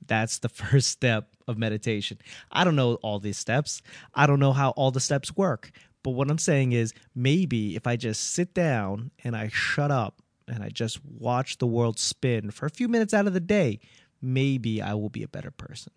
That's 0.04 0.38
the 0.38 0.48
first 0.62 0.88
step 0.88 1.28
of 1.46 1.56
meditation. 1.56 2.18
I 2.50 2.64
don't 2.64 2.74
know 2.74 2.94
all 2.96 3.20
these 3.20 3.38
steps. 3.38 3.82
I 4.14 4.26
don't 4.26 4.40
know 4.40 4.52
how 4.52 4.70
all 4.70 4.90
the 4.90 4.98
steps 4.98 5.36
work. 5.36 5.70
But 6.02 6.10
what 6.10 6.28
I'm 6.28 6.38
saying 6.38 6.72
is 6.72 6.92
maybe 7.14 7.76
if 7.76 7.86
I 7.86 7.94
just 7.94 8.32
sit 8.32 8.52
down 8.52 9.12
and 9.22 9.36
I 9.36 9.48
shut 9.48 9.92
up 9.92 10.20
and 10.48 10.62
I 10.62 10.68
just 10.68 11.04
watch 11.04 11.58
the 11.58 11.66
world 11.66 11.98
spin 11.98 12.50
for 12.50 12.66
a 12.66 12.70
few 12.70 12.88
minutes 12.88 13.14
out 13.14 13.26
of 13.26 13.32
the 13.32 13.40
day, 13.40 13.80
maybe 14.20 14.82
I 14.82 14.94
will 14.94 15.08
be 15.08 15.22
a 15.22 15.28
better 15.28 15.50
person. 15.50 15.92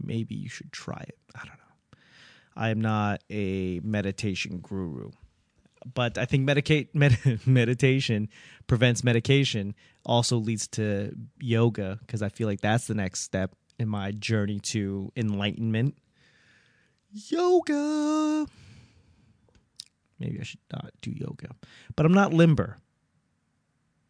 Maybe 0.00 0.34
you 0.34 0.48
should 0.48 0.72
try 0.72 1.04
it. 1.06 1.18
I 1.34 1.40
don't 1.40 1.48
know. 1.48 1.98
I 2.56 2.70
am 2.70 2.80
not 2.80 3.22
a 3.30 3.80
meditation 3.80 4.58
guru, 4.58 5.10
but 5.94 6.18
I 6.18 6.24
think 6.24 6.48
medicate, 6.48 6.88
med- 6.94 7.46
meditation 7.46 8.28
prevents 8.66 9.04
medication, 9.04 9.74
also 10.04 10.36
leads 10.36 10.66
to 10.68 11.14
yoga, 11.40 11.98
because 12.00 12.22
I 12.22 12.28
feel 12.28 12.48
like 12.48 12.60
that's 12.60 12.86
the 12.86 12.94
next 12.94 13.20
step 13.20 13.54
in 13.78 13.88
my 13.88 14.10
journey 14.12 14.60
to 14.60 15.10
enlightenment. 15.16 15.96
Yoga 17.12 18.46
maybe 20.22 20.40
I 20.40 20.44
should 20.44 20.60
not 20.72 20.92
do 21.00 21.10
yoga. 21.10 21.54
But 21.96 22.06
I'm 22.06 22.14
not 22.14 22.32
limber. 22.32 22.78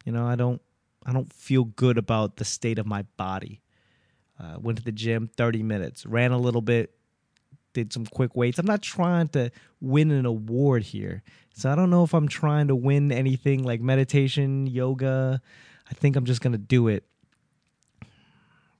You 0.05 0.13
know, 0.13 0.27
I 0.27 0.37
don't 0.37 0.61
I 1.05 1.13
don't 1.13 1.33
feel 1.33 1.65
good 1.65 1.99
about 1.99 2.37
the 2.37 2.45
state 2.45 2.79
of 2.79 2.87
my 2.87 3.03
body. 3.17 3.61
Uh, 4.39 4.57
went 4.59 4.79
to 4.79 4.85
the 4.85 4.93
gym 4.93 5.29
30 5.37 5.63
minutes, 5.63 6.07
ran 6.07 6.33
a 6.33 6.39
little 6.39 6.63
bit, 6.63 6.95
did 7.75 7.93
some 7.93 8.07
quick 8.07 8.35
weights. 8.35 8.59
I'm 8.59 8.67
not 8.67 8.83
trying 8.83 9.29
to 9.29 9.51
win 9.81 10.11
an 10.11 10.27
award 10.27 10.83
here. 10.83 11.23
So 11.55 11.71
I 11.71 11.75
don't 11.75 11.91
know 11.91 12.03
if 12.03 12.15
I'm 12.15 12.29
trying 12.29 12.69
to 12.69 12.75
win 12.75 13.13
anything 13.13 13.63
like 13.63 13.81
meditation, 13.81 14.67
yoga. 14.67 15.41
I 15.89 15.95
think 15.95 16.17
I'm 16.17 16.25
just 16.25 16.41
going 16.41 16.53
to 16.53 16.59
do 16.59 16.89
it 16.89 17.05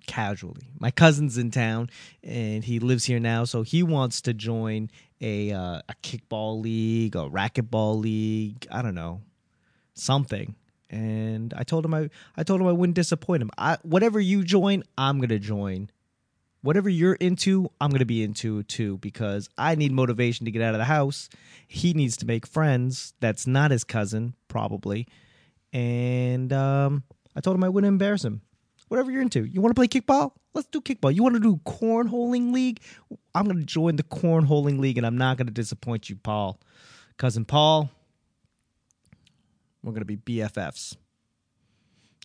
casually. 0.07 0.69
My 0.79 0.91
cousin's 0.91 1.39
in 1.39 1.51
town 1.51 1.91
and 2.23 2.65
he 2.65 2.79
lives 2.79 3.05
here 3.05 3.21
now, 3.21 3.45
so 3.45 3.63
he 3.63 3.83
wants 3.83 4.21
to 4.23 4.35
join 4.35 4.91
a 5.21 5.53
uh, 5.53 5.81
a 5.89 5.95
kickball 6.03 6.61
league, 6.61 7.17
a 7.17 7.21
racquetball 7.21 8.01
league, 8.01 8.67
I 8.71 8.83
don't 8.83 8.95
know, 8.95 9.23
something. 9.95 10.57
And 10.91 11.55
I 11.57 11.65
told 11.65 11.85
him 11.85 11.95
I 11.95 12.11
I 12.37 12.43
told 12.43 12.61
him 12.61 12.67
I 12.67 12.73
wouldn't 12.73 12.97
disappoint 12.97 13.43
him. 13.43 13.51
I 13.57 13.79
whatever 13.83 14.21
you 14.21 14.45
join, 14.45 14.83
I'm 14.99 15.21
to 15.23 15.39
join. 15.39 15.91
Whatever 16.61 16.89
you're 16.89 17.15
into, 17.15 17.73
I'm 17.81 17.91
to 17.91 18.05
be 18.05 18.23
into 18.23 18.63
too 18.63 18.99
because 18.99 19.49
I 19.59 19.75
need 19.75 19.91
motivation 19.91 20.45
to 20.45 20.53
get 20.53 20.63
out 20.63 20.75
of 20.75 20.79
the 20.79 20.85
house. 20.85 21.29
He 21.67 21.93
needs 21.93 22.17
to 22.19 22.27
make 22.27 22.47
friends. 22.47 23.15
That's 23.19 23.49
not 23.49 23.73
his 23.73 23.83
cousin, 23.83 24.35
probably. 24.47 25.09
And 25.73 26.53
um, 26.53 27.03
I 27.35 27.41
told 27.41 27.57
him 27.57 27.65
I 27.65 27.69
wouldn't 27.69 27.89
embarrass 27.89 28.25
him 28.25 28.43
whatever 28.93 29.11
you're 29.11 29.23
into. 29.23 29.45
You 29.45 29.63
want 29.63 29.75
to 29.75 29.81
play 29.81 29.89
kickball? 29.89 30.33
Let's 30.53 30.69
do 30.69 30.83
kickball. 30.83 31.15
You 31.15 31.23
want 31.23 31.35
to 31.35 31.41
do 31.41 31.59
cornholing 31.65 32.53
league? 32.53 32.83
I'm 33.35 33.47
going 33.47 33.57
to 33.57 33.65
join 33.65 33.97
the 33.97 34.03
cornholing 34.03 34.81
league, 34.81 34.99
and 34.99 35.07
I'm 35.07 35.17
not 35.17 35.39
going 35.39 35.47
to 35.47 35.53
disappoint 35.53 36.11
you, 36.11 36.17
Paul. 36.17 36.61
Cousin 37.17 37.47
Paul, 37.47 37.89
we're 39.83 39.93
going 39.93 40.07
to 40.07 40.17
be 40.17 40.19
BFFs 40.19 40.97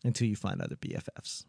until 0.03 0.27
you 0.27 0.35
find 0.35 0.61
other 0.61 0.75
BFFs. 0.75 1.45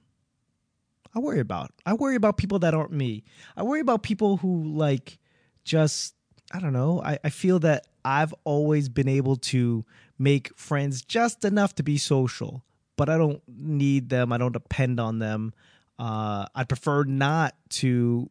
I 1.12 1.18
worry 1.18 1.40
about. 1.40 1.72
I 1.84 1.94
worry 1.94 2.14
about 2.14 2.37
people 2.37 2.60
that 2.60 2.72
aren't 2.72 2.92
me. 2.92 3.25
I 3.56 3.64
worry 3.64 3.80
about 3.80 4.04
people 4.04 4.37
who 4.37 4.68
like 4.68 5.18
just 5.64 6.14
I 6.52 6.60
don't 6.60 6.72
know. 6.72 7.02
I, 7.02 7.18
I 7.25 7.30
feel 7.30 7.58
that 7.60 7.88
I've 8.04 8.32
always 8.44 8.88
been 8.88 9.08
able 9.08 9.34
to 9.37 9.84
make 10.16 10.56
friends 10.56 11.02
just 11.02 11.44
enough 11.44 11.75
to 11.75 11.82
be 11.82 11.98
social 11.98 12.62
but 12.99 13.09
I 13.09 13.17
don't 13.17 13.40
need 13.47 14.11
them. 14.11 14.33
I 14.33 14.38
don't 14.38 14.52
depend 14.52 15.00
on 15.00 15.21
them. 15.21 15.55
Uh, 15.99 16.47
I'd 16.55 16.69
prefer 16.69 17.05
not 17.05 17.55
to 17.71 18.28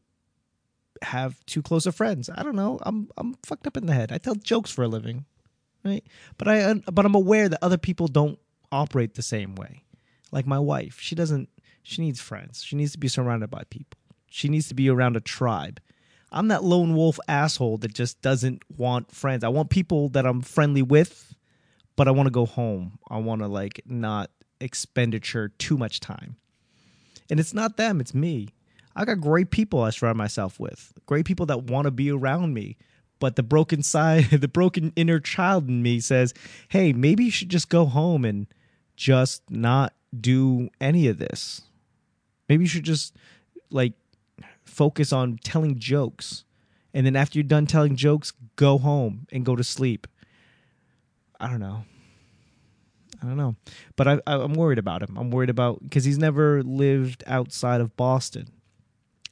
have 1.01 1.43
too 1.45 1.61
close 1.61 1.85
of 1.85 1.95
friends. 1.95 2.29
I 2.33 2.43
don't 2.43 2.55
know. 2.55 2.77
I'm 2.83 3.09
I'm 3.17 3.35
fucked 3.43 3.65
up 3.65 3.77
in 3.77 3.87
the 3.87 3.93
head. 3.93 4.11
I 4.11 4.19
tell 4.19 4.35
jokes 4.35 4.69
for 4.69 4.83
a 4.83 4.87
living, 4.87 5.25
right? 5.83 6.03
But 6.37 6.47
I 6.49 6.73
but 6.91 7.05
I'm 7.05 7.15
aware 7.15 7.49
that 7.49 7.63
other 7.63 7.77
people 7.77 8.07
don't 8.07 8.37
operate 8.71 9.15
the 9.15 9.21
same 9.23 9.55
way. 9.55 9.83
Like 10.31 10.45
my 10.45 10.59
wife, 10.59 10.99
she 10.99 11.15
doesn't. 11.15 11.49
She 11.81 12.01
needs 12.01 12.19
friends. 12.19 12.61
She 12.63 12.75
needs 12.75 12.91
to 12.91 12.97
be 12.97 13.07
surrounded 13.07 13.49
by 13.49 13.63
people. 13.69 13.97
She 14.29 14.49
needs 14.49 14.67
to 14.67 14.75
be 14.75 14.89
around 14.89 15.15
a 15.15 15.21
tribe. 15.21 15.79
I'm 16.29 16.49
that 16.49 16.65
lone 16.65 16.93
wolf 16.93 17.17
asshole 17.29 17.77
that 17.77 17.93
just 17.93 18.21
doesn't 18.21 18.63
want 18.75 19.13
friends. 19.13 19.45
I 19.45 19.47
want 19.47 19.69
people 19.69 20.09
that 20.09 20.25
I'm 20.25 20.41
friendly 20.41 20.81
with, 20.81 21.33
but 21.95 22.09
I 22.09 22.11
want 22.11 22.27
to 22.27 22.31
go 22.31 22.45
home. 22.45 22.99
I 23.09 23.17
want 23.17 23.41
to 23.41 23.47
like 23.47 23.81
not 23.85 24.29
expenditure 24.59 25.49
too 25.57 25.77
much 25.77 25.99
time. 25.99 26.37
And 27.29 27.39
it's 27.39 27.53
not 27.53 27.77
them, 27.77 27.99
it's 27.99 28.13
me. 28.13 28.49
I 28.95 29.05
got 29.05 29.21
great 29.21 29.51
people 29.51 29.83
I 29.83 29.91
surround 29.91 30.17
myself 30.17 30.59
with, 30.59 30.93
great 31.05 31.25
people 31.25 31.45
that 31.47 31.63
want 31.63 31.85
to 31.85 31.91
be 31.91 32.11
around 32.11 32.53
me. 32.53 32.77
But 33.19 33.35
the 33.35 33.43
broken 33.43 33.83
side, 33.83 34.25
the 34.31 34.47
broken 34.47 34.93
inner 34.95 35.19
child 35.19 35.67
in 35.67 35.81
me 35.81 35.99
says, 35.99 36.33
hey, 36.69 36.93
maybe 36.93 37.25
you 37.25 37.31
should 37.31 37.49
just 37.49 37.69
go 37.69 37.85
home 37.85 38.25
and 38.25 38.47
just 38.95 39.43
not 39.49 39.93
do 40.19 40.69
any 40.81 41.07
of 41.07 41.19
this. 41.19 41.61
Maybe 42.49 42.63
you 42.63 42.69
should 42.69 42.83
just 42.83 43.15
like 43.69 43.93
focus 44.65 45.11
on 45.11 45.39
telling 45.43 45.77
jokes. 45.77 46.43
And 46.93 47.05
then 47.05 47.15
after 47.15 47.37
you're 47.37 47.43
done 47.43 47.67
telling 47.67 47.95
jokes, 47.95 48.33
go 48.55 48.77
home 48.77 49.27
and 49.31 49.45
go 49.45 49.55
to 49.55 49.63
sleep. 49.63 50.07
I 51.39 51.47
don't 51.47 51.59
know. 51.59 51.83
I 53.21 53.25
don't 53.25 53.37
know, 53.37 53.55
but 53.95 54.07
I, 54.07 54.19
I 54.27 54.35
am 54.35 54.53
worried 54.53 54.77
about 54.77 55.01
him. 55.01 55.17
I'm 55.17 55.31
worried 55.31 55.49
about 55.49 55.81
because 55.81 56.05
he's 56.05 56.17
never 56.17 56.61
lived 56.63 57.23
outside 57.27 57.81
of 57.81 57.95
Boston. 57.95 58.47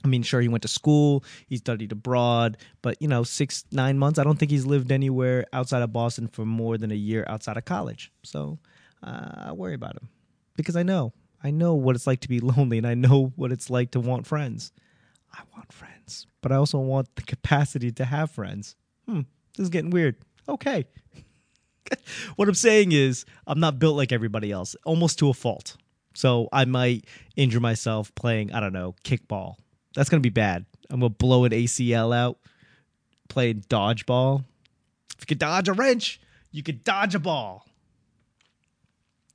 I 0.04 0.08
mean, 0.08 0.22
sure, 0.22 0.40
he 0.40 0.48
went 0.48 0.62
to 0.62 0.68
school, 0.68 1.24
he 1.48 1.58
studied 1.58 1.92
abroad, 1.92 2.58
but 2.82 3.02
you 3.02 3.08
know, 3.08 3.24
six 3.24 3.66
nine 3.72 3.98
months. 3.98 4.20
I 4.20 4.24
don't 4.24 4.38
think 4.38 4.52
he's 4.52 4.66
lived 4.66 4.92
anywhere 4.92 5.46
outside 5.54 5.82
of 5.82 5.92
Boston 5.94 6.28
for 6.28 6.46
more 6.46 6.78
than 6.78 6.92
a 6.92 6.96
year 6.96 7.26
outside 7.28 7.58
of 7.58 7.66
college. 7.66 8.12
So 8.24 8.60
uh, 9.04 9.48
I 9.48 9.52
worry 9.52 9.74
about 9.74 9.96
him 9.96 10.10
because 10.56 10.76
I 10.76 10.84
know 10.84 11.14
I 11.44 11.52
know 11.52 11.76
what 11.76 11.96
it's 11.96 12.08
like 12.08 12.22
to 12.22 12.30
be 12.30 12.40
lonely, 12.56 12.80
and 12.80 12.88
I 12.88 12.96
know 12.96 13.34
what 13.36 13.52
it's 13.52 13.70
like 13.70 13.92
to 13.92 14.00
want 14.00 14.26
friends. 14.26 14.72
I 15.34 15.42
want 15.56 15.72
friends, 15.72 16.28
but 16.42 16.52
I 16.52 16.56
also 16.56 16.80
want 16.80 17.16
the 17.16 17.22
capacity 17.22 17.92
to 17.92 18.06
have 18.06 18.32
friends. 18.32 18.76
Hmm, 19.08 19.22
this 19.56 19.66
is 19.66 19.70
getting 19.70 19.92
weird. 19.92 20.16
Okay. 20.48 20.86
what 22.36 22.48
I'm 22.48 22.56
saying 22.56 22.92
is, 22.92 23.26
I'm 23.48 23.60
not 23.60 23.80
built 23.80 23.96
like 23.96 24.12
everybody 24.12 24.52
else, 24.52 24.76
almost 24.86 25.20
to 25.20 25.30
a 25.30 25.34
fault. 25.34 25.78
So 26.14 26.48
I 26.52 26.66
might 26.66 27.06
injure 27.36 27.60
myself 27.60 28.14
playing, 28.16 28.54
I 28.54 28.60
don't 28.60 28.74
know, 28.74 28.96
kickball. 29.04 29.56
That's 29.96 30.10
going 30.10 30.22
to 30.22 30.26
be 30.26 30.34
bad. 30.34 30.66
I'm 30.90 31.00
going 31.00 31.12
to 31.12 31.18
blow 31.18 31.46
an 31.46 31.52
ACL 31.52 32.16
out 32.16 32.38
playing 33.28 33.62
dodgeball. 33.70 34.44
If 35.16 35.22
you 35.22 35.28
could 35.28 35.40
dodge 35.40 35.68
a 35.68 35.74
wrench, 35.74 36.20
you 36.52 36.64
could 36.64 36.84
dodge 36.84 37.16
a 37.16 37.20
ball. 37.20 37.66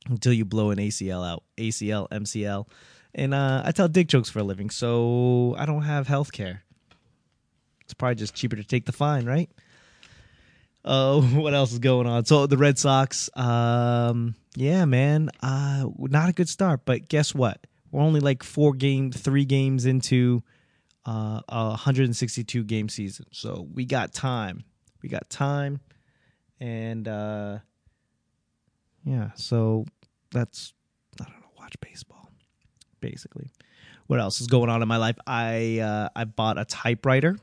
Until 0.08 0.32
you 0.32 0.44
blow 0.44 0.70
an 0.70 0.78
ACL 0.78 1.26
out, 1.26 1.44
ACL, 1.58 2.08
MCL. 2.08 2.66
And 3.14 3.34
uh, 3.34 3.62
I 3.64 3.72
tell 3.72 3.88
dick 3.88 4.08
jokes 4.08 4.30
for 4.30 4.38
a 4.38 4.42
living, 4.42 4.70
so 4.70 5.54
I 5.58 5.66
don't 5.66 5.82
have 5.82 6.08
health 6.08 6.32
care. 6.32 6.62
It's 7.82 7.94
probably 7.94 8.14
just 8.14 8.34
cheaper 8.34 8.56
to 8.56 8.64
take 8.64 8.86
the 8.86 8.92
fine, 8.92 9.26
right? 9.26 9.50
Uh, 10.84 11.20
what 11.20 11.54
else 11.54 11.72
is 11.72 11.78
going 11.78 12.06
on? 12.06 12.24
So 12.24 12.46
the 12.46 12.56
Red 12.56 12.78
Sox, 12.78 13.30
um, 13.34 14.34
yeah, 14.56 14.84
man, 14.84 15.30
uh, 15.42 15.86
not 15.98 16.28
a 16.28 16.32
good 16.32 16.48
start. 16.48 16.82
But 16.84 17.08
guess 17.08 17.34
what? 17.34 17.66
We're 17.90 18.02
only 18.02 18.20
like 18.20 18.42
four 18.42 18.72
game, 18.74 19.10
three 19.10 19.44
games 19.44 19.84
into 19.84 20.42
uh, 21.06 21.40
a 21.48 21.68
162 21.70 22.64
game 22.64 22.88
season, 22.88 23.26
so 23.32 23.66
we 23.72 23.84
got 23.84 24.12
time. 24.12 24.64
We 25.02 25.08
got 25.08 25.28
time, 25.30 25.80
and 26.60 27.08
uh, 27.08 27.58
yeah, 29.04 29.30
so 29.34 29.86
that's 30.30 30.72
I 31.20 31.24
don't 31.24 31.40
know. 31.40 31.48
Watch 31.58 31.74
baseball, 31.80 32.30
basically. 33.00 33.50
What 34.06 34.20
else 34.20 34.40
is 34.40 34.46
going 34.46 34.70
on 34.70 34.82
in 34.82 34.88
my 34.88 34.98
life? 34.98 35.16
I 35.26 35.78
uh, 35.80 36.08
I 36.14 36.24
bought 36.24 36.58
a 36.58 36.64
typewriter 36.64 37.38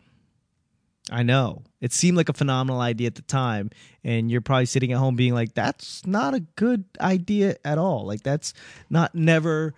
I 1.10 1.24
know. 1.24 1.64
It 1.80 1.94
seemed 1.94 2.18
like 2.18 2.30
a 2.30 2.34
phenomenal 2.34 2.82
idea 2.82 3.08
at 3.08 3.16
the 3.16 3.22
time. 3.24 3.70
And 4.04 4.30
you're 4.30 4.42
probably 4.42 4.66
sitting 4.66 4.92
at 4.92 4.98
home 4.98 5.16
being 5.16 5.34
like, 5.34 5.54
that's 5.54 6.06
not 6.06 6.34
a 6.34 6.42
good 6.42 6.84
idea 7.00 7.56
at 7.64 7.78
all. 7.78 8.06
Like, 8.06 8.24
that's 8.24 8.54
not 8.90 9.16
never 9.16 9.74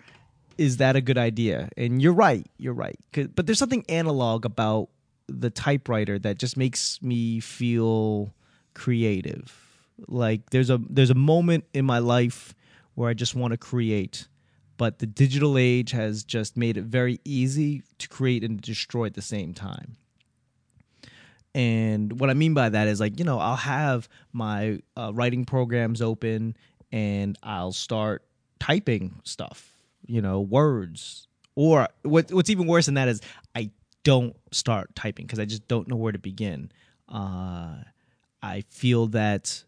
is 0.58 0.76
that 0.76 0.94
a 0.94 1.00
good 1.00 1.16
idea. 1.16 1.70
And 1.76 2.02
you're 2.02 2.12
right. 2.12 2.46
You're 2.58 2.74
right. 2.74 2.98
But 3.34 3.46
there's 3.46 3.58
something 3.58 3.84
analog 3.88 4.44
about 4.44 4.90
the 5.26 5.48
typewriter 5.48 6.18
that 6.18 6.38
just 6.38 6.56
makes 6.56 7.00
me 7.00 7.40
feel 7.40 8.34
creative. 8.74 9.56
Like 10.06 10.50
there's 10.50 10.70
a 10.70 10.80
there's 10.88 11.10
a 11.10 11.14
moment 11.14 11.64
in 11.72 11.84
my 11.84 11.98
life 11.98 12.54
where 12.94 13.08
I 13.08 13.14
just 13.14 13.34
want 13.34 13.52
to 13.52 13.56
create, 13.56 14.28
but 14.76 14.98
the 14.98 15.06
digital 15.06 15.56
age 15.56 15.92
has 15.92 16.24
just 16.24 16.56
made 16.56 16.76
it 16.76 16.84
very 16.84 17.20
easy 17.24 17.82
to 17.98 18.08
create 18.08 18.42
and 18.44 18.60
destroy 18.60 19.06
at 19.06 19.14
the 19.14 19.22
same 19.22 19.54
time. 19.54 19.96
And 21.54 22.20
what 22.20 22.30
I 22.30 22.34
mean 22.34 22.54
by 22.54 22.68
that 22.68 22.88
is 22.88 23.00
like, 23.00 23.18
you 23.18 23.24
know, 23.24 23.38
I'll 23.38 23.56
have 23.56 24.08
my 24.32 24.80
uh, 24.96 25.10
writing 25.12 25.44
programs 25.44 26.00
open 26.00 26.56
and 26.92 27.36
I'll 27.42 27.72
start 27.72 28.24
typing 28.58 29.20
stuff, 29.24 29.72
you 30.06 30.22
know, 30.22 30.40
words. 30.40 31.26
Or 31.56 31.88
what, 32.02 32.32
what's 32.32 32.50
even 32.50 32.66
worse 32.66 32.86
than 32.86 32.94
that 32.94 33.08
is 33.08 33.20
I 33.54 33.70
don't 34.04 34.36
start 34.52 34.94
typing 34.94 35.26
because 35.26 35.38
I 35.38 35.44
just 35.44 35.66
don't 35.66 35.88
know 35.88 35.96
where 35.96 36.12
to 36.12 36.18
begin. 36.18 36.70
Uh, 37.08 37.76
I 38.42 38.62
feel 38.70 39.08
that 39.08 39.64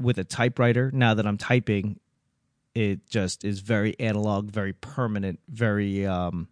with 0.00 0.18
a 0.18 0.24
typewriter, 0.24 0.90
now 0.92 1.14
that 1.14 1.26
I'm 1.26 1.38
typing, 1.38 1.98
it 2.74 3.08
just 3.08 3.44
is 3.44 3.60
very 3.60 3.98
analog, 3.98 4.50
very 4.50 4.72
permanent, 4.72 5.40
very 5.48 6.06
um, 6.06 6.48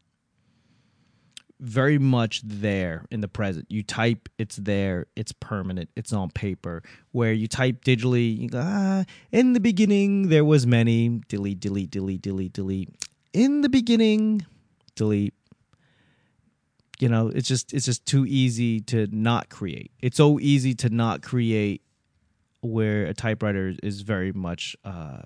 very 1.61 1.99
much 1.99 2.43
there 2.43 3.05
in 3.11 3.21
the 3.21 3.29
present. 3.29 3.67
You 3.69 3.83
type, 3.83 4.29
it's 4.39 4.57
there, 4.57 5.07
it's 5.15 5.33
permanent, 5.33 5.91
it's 5.97 6.13
on 6.13 6.31
paper. 6.31 6.83
Where 7.13 7.33
you 7.33 7.47
type 7.47 7.85
digitally, 7.85 8.37
you 8.39 8.49
go, 8.49 8.61
ah, 8.63 9.05
in 9.31 9.53
the 9.53 9.61
beginning 9.61 10.29
there 10.29 10.45
was 10.45 10.67
many, 10.67 11.21
delete, 11.29 11.61
delete, 11.61 11.91
delete, 11.91 12.23
delete, 12.23 12.53
delete. 12.53 12.89
In 13.33 13.61
the 13.61 13.69
beginning, 13.69 14.47
delete. 14.95 15.35
You 16.99 17.09
know, 17.09 17.29
it's 17.29 17.49
just 17.49 17.73
it's 17.73 17.87
just 17.87 18.05
too 18.05 18.27
easy 18.27 18.81
to 18.83 19.07
not 19.11 19.49
create. 19.49 19.91
It's 20.01 20.19
so 20.19 20.39
easy 20.39 20.75
to 20.75 20.91
not 20.91 21.23
create 21.23 21.83
where 22.63 23.07
a 23.07 23.15
typewriter 23.15 23.75
is 23.83 24.03
very 24.03 24.33
much 24.33 24.77
uh, 24.85 25.23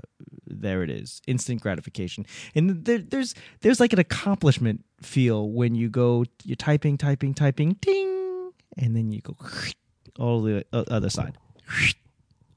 there 0.47 0.83
it 0.83 0.91
is 0.91 1.21
instant 1.27 1.61
gratification 1.61 2.25
and 2.55 2.85
there, 2.85 2.99
there's 2.99 3.35
there's 3.61 3.81
like 3.81 3.93
an 3.93 3.99
accomplishment 3.99 4.85
feel 5.01 5.51
when 5.51 5.75
you 5.75 5.89
go 5.89 6.25
you're 6.45 6.57
typing 6.57 6.97
typing 6.97 7.35
typing 7.35 7.73
ding 7.81 8.53
and 8.79 8.95
then 8.97 9.11
you 9.11 9.21
go 9.21 9.37
all 10.19 10.43
the 10.43 10.65
other 10.73 11.11
side 11.11 11.37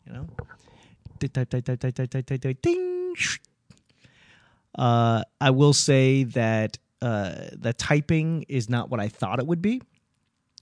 you 0.05 0.13
know 0.13 0.27
ding 2.61 3.15
uh, 4.77 5.23
I 5.41 5.49
will 5.49 5.73
say 5.73 6.23
that 6.23 6.77
uh, 7.01 7.33
the 7.53 7.73
typing 7.73 8.45
is 8.47 8.69
not 8.69 8.89
what 8.89 8.99
I 8.99 9.07
thought 9.07 9.39
it 9.39 9.47
would 9.47 9.61
be. 9.61 9.81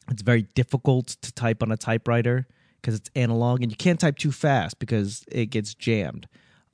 It's 0.09 0.21
very 0.21 0.43
difficult 0.43 1.07
to 1.07 1.33
type 1.33 1.61
on 1.61 1.71
a 1.71 1.77
typewriter 1.77 2.47
because 2.85 2.99
it's 2.99 3.09
analog 3.15 3.63
and 3.63 3.71
you 3.71 3.75
can't 3.75 3.99
type 3.99 4.15
too 4.15 4.31
fast 4.31 4.77
because 4.77 5.25
it 5.31 5.47
gets 5.47 5.73
jammed. 5.73 6.27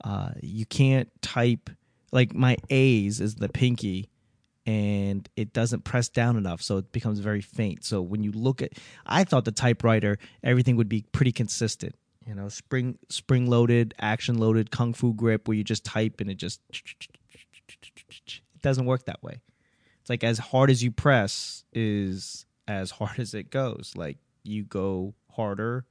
Uh, 0.04 0.32
you 0.42 0.66
can't 0.66 1.08
type 1.22 1.70
like 2.12 2.34
my 2.34 2.58
A's 2.68 3.18
is 3.18 3.36
the 3.36 3.48
pinky 3.48 4.10
and 4.66 5.26
it 5.36 5.54
doesn't 5.54 5.84
press 5.84 6.10
down 6.10 6.36
enough 6.36 6.60
so 6.60 6.76
it 6.76 6.92
becomes 6.92 7.18
very 7.20 7.40
faint. 7.40 7.82
So 7.82 8.02
when 8.02 8.22
you 8.22 8.30
look 8.30 8.60
at 8.60 8.74
i 9.06 9.24
thought 9.24 9.46
the 9.46 9.52
typewriter 9.52 10.18
everything 10.44 10.76
would 10.76 10.88
be 10.88 11.06
pretty 11.12 11.32
consistent 11.32 11.94
you 12.26 12.34
know 12.34 12.48
spring 12.48 12.98
spring 13.08 13.48
loaded 13.48 13.94
action 13.98 14.36
loaded 14.38 14.70
kung 14.70 14.92
fu 14.92 15.14
grip 15.14 15.48
where 15.48 15.56
you 15.56 15.64
just 15.64 15.84
type 15.84 16.20
and 16.20 16.30
it 16.30 16.36
just 16.36 16.60
it 16.70 18.62
doesn't 18.62 18.84
work 18.84 19.06
that 19.06 19.22
way. 19.22 19.40
It's 20.02 20.10
like 20.10 20.24
as 20.24 20.38
hard 20.38 20.70
as 20.70 20.82
you 20.82 20.90
press 20.90 21.64
is 21.72 22.44
as 22.68 22.90
hard 22.90 23.18
as 23.18 23.32
it 23.32 23.50
goes. 23.50 23.92
Like 23.96 24.18
you 24.44 24.64
go 24.64 25.14
harder 25.30 25.86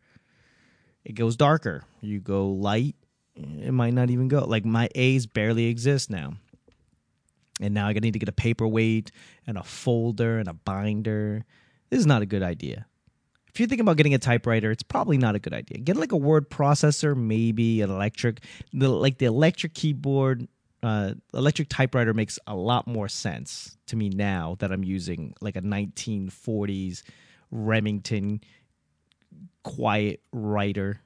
it 1.03 1.13
goes 1.13 1.35
darker. 1.35 1.83
You 2.01 2.19
go 2.19 2.49
light, 2.49 2.95
it 3.35 3.73
might 3.73 3.93
not 3.93 4.09
even 4.09 4.27
go. 4.27 4.39
Like 4.45 4.65
my 4.65 4.89
A's 4.95 5.25
barely 5.25 5.65
exist 5.65 6.09
now. 6.09 6.33
And 7.59 7.73
now 7.73 7.87
I 7.87 7.93
need 7.93 8.13
to 8.13 8.19
get 8.19 8.29
a 8.29 8.33
paperweight 8.33 9.11
and 9.45 9.57
a 9.57 9.63
folder 9.63 10.39
and 10.39 10.47
a 10.47 10.53
binder. 10.53 11.45
This 11.89 11.99
is 11.99 12.05
not 12.05 12.21
a 12.21 12.25
good 12.25 12.43
idea. 12.43 12.87
If 13.53 13.59
you're 13.59 13.67
thinking 13.67 13.83
about 13.83 13.97
getting 13.97 14.13
a 14.13 14.19
typewriter, 14.19 14.71
it's 14.71 14.83
probably 14.83 15.17
not 15.17 15.35
a 15.35 15.39
good 15.39 15.53
idea. 15.53 15.77
Get 15.79 15.97
like 15.97 16.13
a 16.13 16.17
word 16.17 16.49
processor, 16.49 17.15
maybe 17.15 17.81
an 17.81 17.91
electric. 17.91 18.39
The 18.73 18.87
like 18.87 19.17
the 19.17 19.25
electric 19.25 19.73
keyboard, 19.73 20.47
uh, 20.81 21.15
electric 21.33 21.67
typewriter 21.67 22.13
makes 22.13 22.39
a 22.47 22.55
lot 22.55 22.87
more 22.87 23.09
sense 23.09 23.77
to 23.87 23.97
me 23.97 24.09
now 24.09 24.55
that 24.59 24.71
I'm 24.71 24.85
using 24.85 25.33
like 25.41 25.57
a 25.57 25.61
1940s 25.61 27.03
Remington 27.51 28.41
quiet 29.63 30.21
writer. 30.31 31.01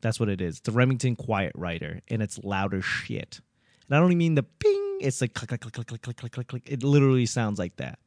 That's 0.00 0.20
what 0.20 0.28
it 0.28 0.40
is. 0.40 0.60
A 0.68 0.70
Remington 0.70 1.16
quiet 1.16 1.52
writer, 1.54 2.00
and 2.08 2.22
it's 2.22 2.38
loud 2.38 2.74
as 2.74 2.84
shit. 2.84 3.40
And 3.88 3.96
I 3.96 4.00
don't 4.00 4.08
even 4.08 4.18
mean 4.18 4.34
the 4.34 4.42
ping. 4.42 4.98
It's 5.00 5.20
like 5.20 5.34
click, 5.34 5.48
click, 5.48 5.60
click, 5.60 5.74
click, 5.74 5.86
click, 5.86 6.02
click, 6.02 6.16
click, 6.16 6.32
click, 6.32 6.46
click. 6.48 6.62
It 6.66 6.82
literally 6.82 7.26
sounds 7.26 7.58
like 7.58 7.76
that. 7.76 7.98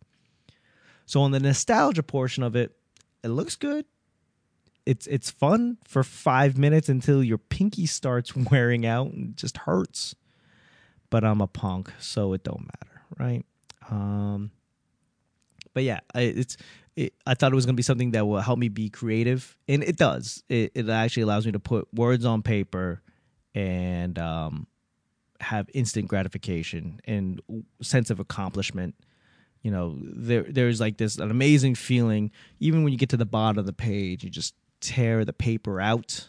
So 1.05 1.21
on 1.21 1.31
the 1.31 1.39
nostalgia 1.39 2.03
portion 2.03 2.43
of 2.43 2.55
it, 2.55 2.75
it 3.23 3.29
looks 3.29 3.55
good. 3.55 3.85
It's 4.85 5.07
it's 5.07 5.29
fun 5.29 5.77
for 5.83 6.03
five 6.03 6.57
minutes 6.57 6.89
until 6.89 7.23
your 7.23 7.37
pinky 7.37 7.85
starts 7.85 8.35
wearing 8.51 8.85
out 8.85 9.07
and 9.07 9.35
just 9.35 9.57
hurts. 9.57 10.15
But 11.09 11.23
I'm 11.23 11.41
a 11.41 11.47
punk, 11.47 11.91
so 11.99 12.33
it 12.33 12.43
don't 12.43 12.61
matter, 12.61 13.01
right? 13.17 13.43
Um, 13.89 14.51
but 15.73 15.83
yeah, 15.83 16.01
it's 16.13 16.57
it, 16.99 17.13
I 17.25 17.33
thought 17.33 17.53
it 17.53 17.55
was 17.55 17.65
going 17.65 17.75
to 17.75 17.77
be 17.77 17.83
something 17.83 18.11
that 18.11 18.27
will 18.27 18.41
help 18.41 18.59
me 18.59 18.67
be 18.67 18.89
creative, 18.89 19.57
and 19.69 19.83
it 19.83 19.95
does. 19.95 20.43
It, 20.49 20.73
it 20.75 20.89
actually 20.89 21.23
allows 21.23 21.45
me 21.45 21.53
to 21.53 21.59
put 21.59 21.87
words 21.93 22.25
on 22.25 22.41
paper 22.41 23.01
and 23.55 24.19
um, 24.19 24.67
have 25.39 25.69
instant 25.73 26.09
gratification 26.09 26.99
and 27.05 27.41
sense 27.81 28.09
of 28.09 28.19
accomplishment. 28.19 28.95
You 29.61 29.71
know, 29.71 29.97
there 30.01 30.43
there's 30.43 30.81
like 30.81 30.97
this 30.97 31.17
an 31.17 31.31
amazing 31.31 31.75
feeling. 31.75 32.31
Even 32.59 32.83
when 32.83 32.91
you 32.91 32.99
get 32.99 33.09
to 33.09 33.17
the 33.17 33.25
bottom 33.25 33.59
of 33.59 33.65
the 33.65 33.71
page, 33.71 34.25
you 34.25 34.29
just 34.29 34.53
tear 34.81 35.23
the 35.23 35.33
paper 35.33 35.79
out. 35.79 36.27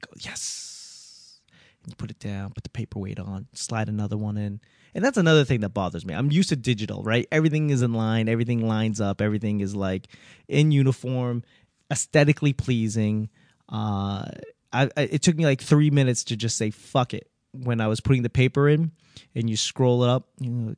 Go 0.00 0.10
yes, 0.18 1.40
and 1.82 1.92
you 1.92 1.96
put 1.96 2.10
it 2.10 2.18
down, 2.18 2.52
put 2.52 2.64
the 2.64 2.70
paperweight 2.70 3.18
on, 3.18 3.48
slide 3.52 3.90
another 3.90 4.16
one 4.16 4.38
in 4.38 4.60
and 4.94 5.04
that's 5.04 5.18
another 5.18 5.44
thing 5.44 5.60
that 5.60 5.70
bothers 5.70 6.06
me. 6.06 6.14
I'm 6.14 6.30
used 6.30 6.50
to 6.50 6.56
digital, 6.56 7.02
right? 7.02 7.26
Everything 7.32 7.70
is 7.70 7.82
in 7.82 7.92
line, 7.92 8.28
everything 8.28 8.66
lines 8.66 9.00
up, 9.00 9.20
everything 9.20 9.60
is 9.60 9.74
like 9.74 10.06
in 10.48 10.70
uniform, 10.70 11.42
aesthetically 11.90 12.52
pleasing. 12.52 13.28
Uh, 13.68 14.26
I, 14.72 14.90
I, 14.96 15.02
it 15.02 15.22
took 15.22 15.36
me 15.36 15.44
like 15.44 15.60
three 15.60 15.90
minutes 15.90 16.24
to 16.24 16.36
just 16.36 16.56
say 16.56 16.70
fuck 16.70 17.14
it 17.14 17.28
when 17.52 17.80
I 17.80 17.88
was 17.88 18.00
putting 18.00 18.22
the 18.22 18.30
paper 18.30 18.68
in, 18.68 18.92
and 19.34 19.48
you 19.48 19.56
scroll 19.56 20.04
it 20.04 20.10
up, 20.10 20.28
you 20.40 20.50
know, 20.50 20.74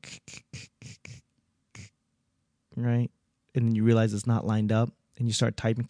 right, 2.77 3.11
and 3.55 3.67
then 3.67 3.75
you 3.75 3.83
realize 3.83 4.13
it's 4.13 4.27
not 4.27 4.47
lined 4.47 4.73
up, 4.73 4.91
and 5.19 5.27
you 5.27 5.33
start 5.33 5.57
typing, 5.57 5.89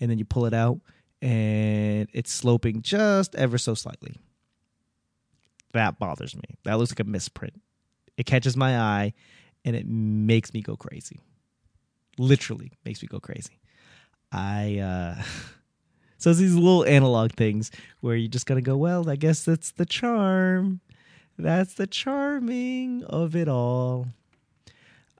and 0.00 0.10
then 0.10 0.18
you 0.18 0.24
pull 0.24 0.46
it 0.46 0.54
out, 0.54 0.80
and 1.20 2.08
it's 2.12 2.32
sloping 2.32 2.80
just 2.80 3.34
ever 3.34 3.58
so 3.58 3.74
slightly 3.74 4.16
that 5.72 5.98
bothers 5.98 6.34
me. 6.34 6.56
That 6.64 6.78
looks 6.78 6.92
like 6.92 7.00
a 7.00 7.04
misprint. 7.04 7.60
It 8.16 8.26
catches 8.26 8.56
my 8.56 8.78
eye 8.78 9.12
and 9.64 9.76
it 9.76 9.86
makes 9.86 10.52
me 10.52 10.60
go 10.60 10.76
crazy. 10.76 11.20
Literally 12.18 12.72
makes 12.84 13.02
me 13.02 13.08
go 13.08 13.20
crazy. 13.20 13.60
I 14.30 14.78
uh 14.78 15.22
so 16.18 16.30
it's 16.30 16.38
these 16.38 16.54
little 16.54 16.84
analog 16.84 17.32
things 17.32 17.70
where 18.00 18.16
you 18.16 18.28
just 18.28 18.46
gotta 18.46 18.60
go, 18.60 18.76
well, 18.76 19.08
I 19.08 19.16
guess 19.16 19.44
that's 19.44 19.72
the 19.72 19.86
charm. 19.86 20.80
That's 21.38 21.74
the 21.74 21.86
charming 21.86 23.04
of 23.04 23.34
it 23.34 23.48
all. 23.48 24.08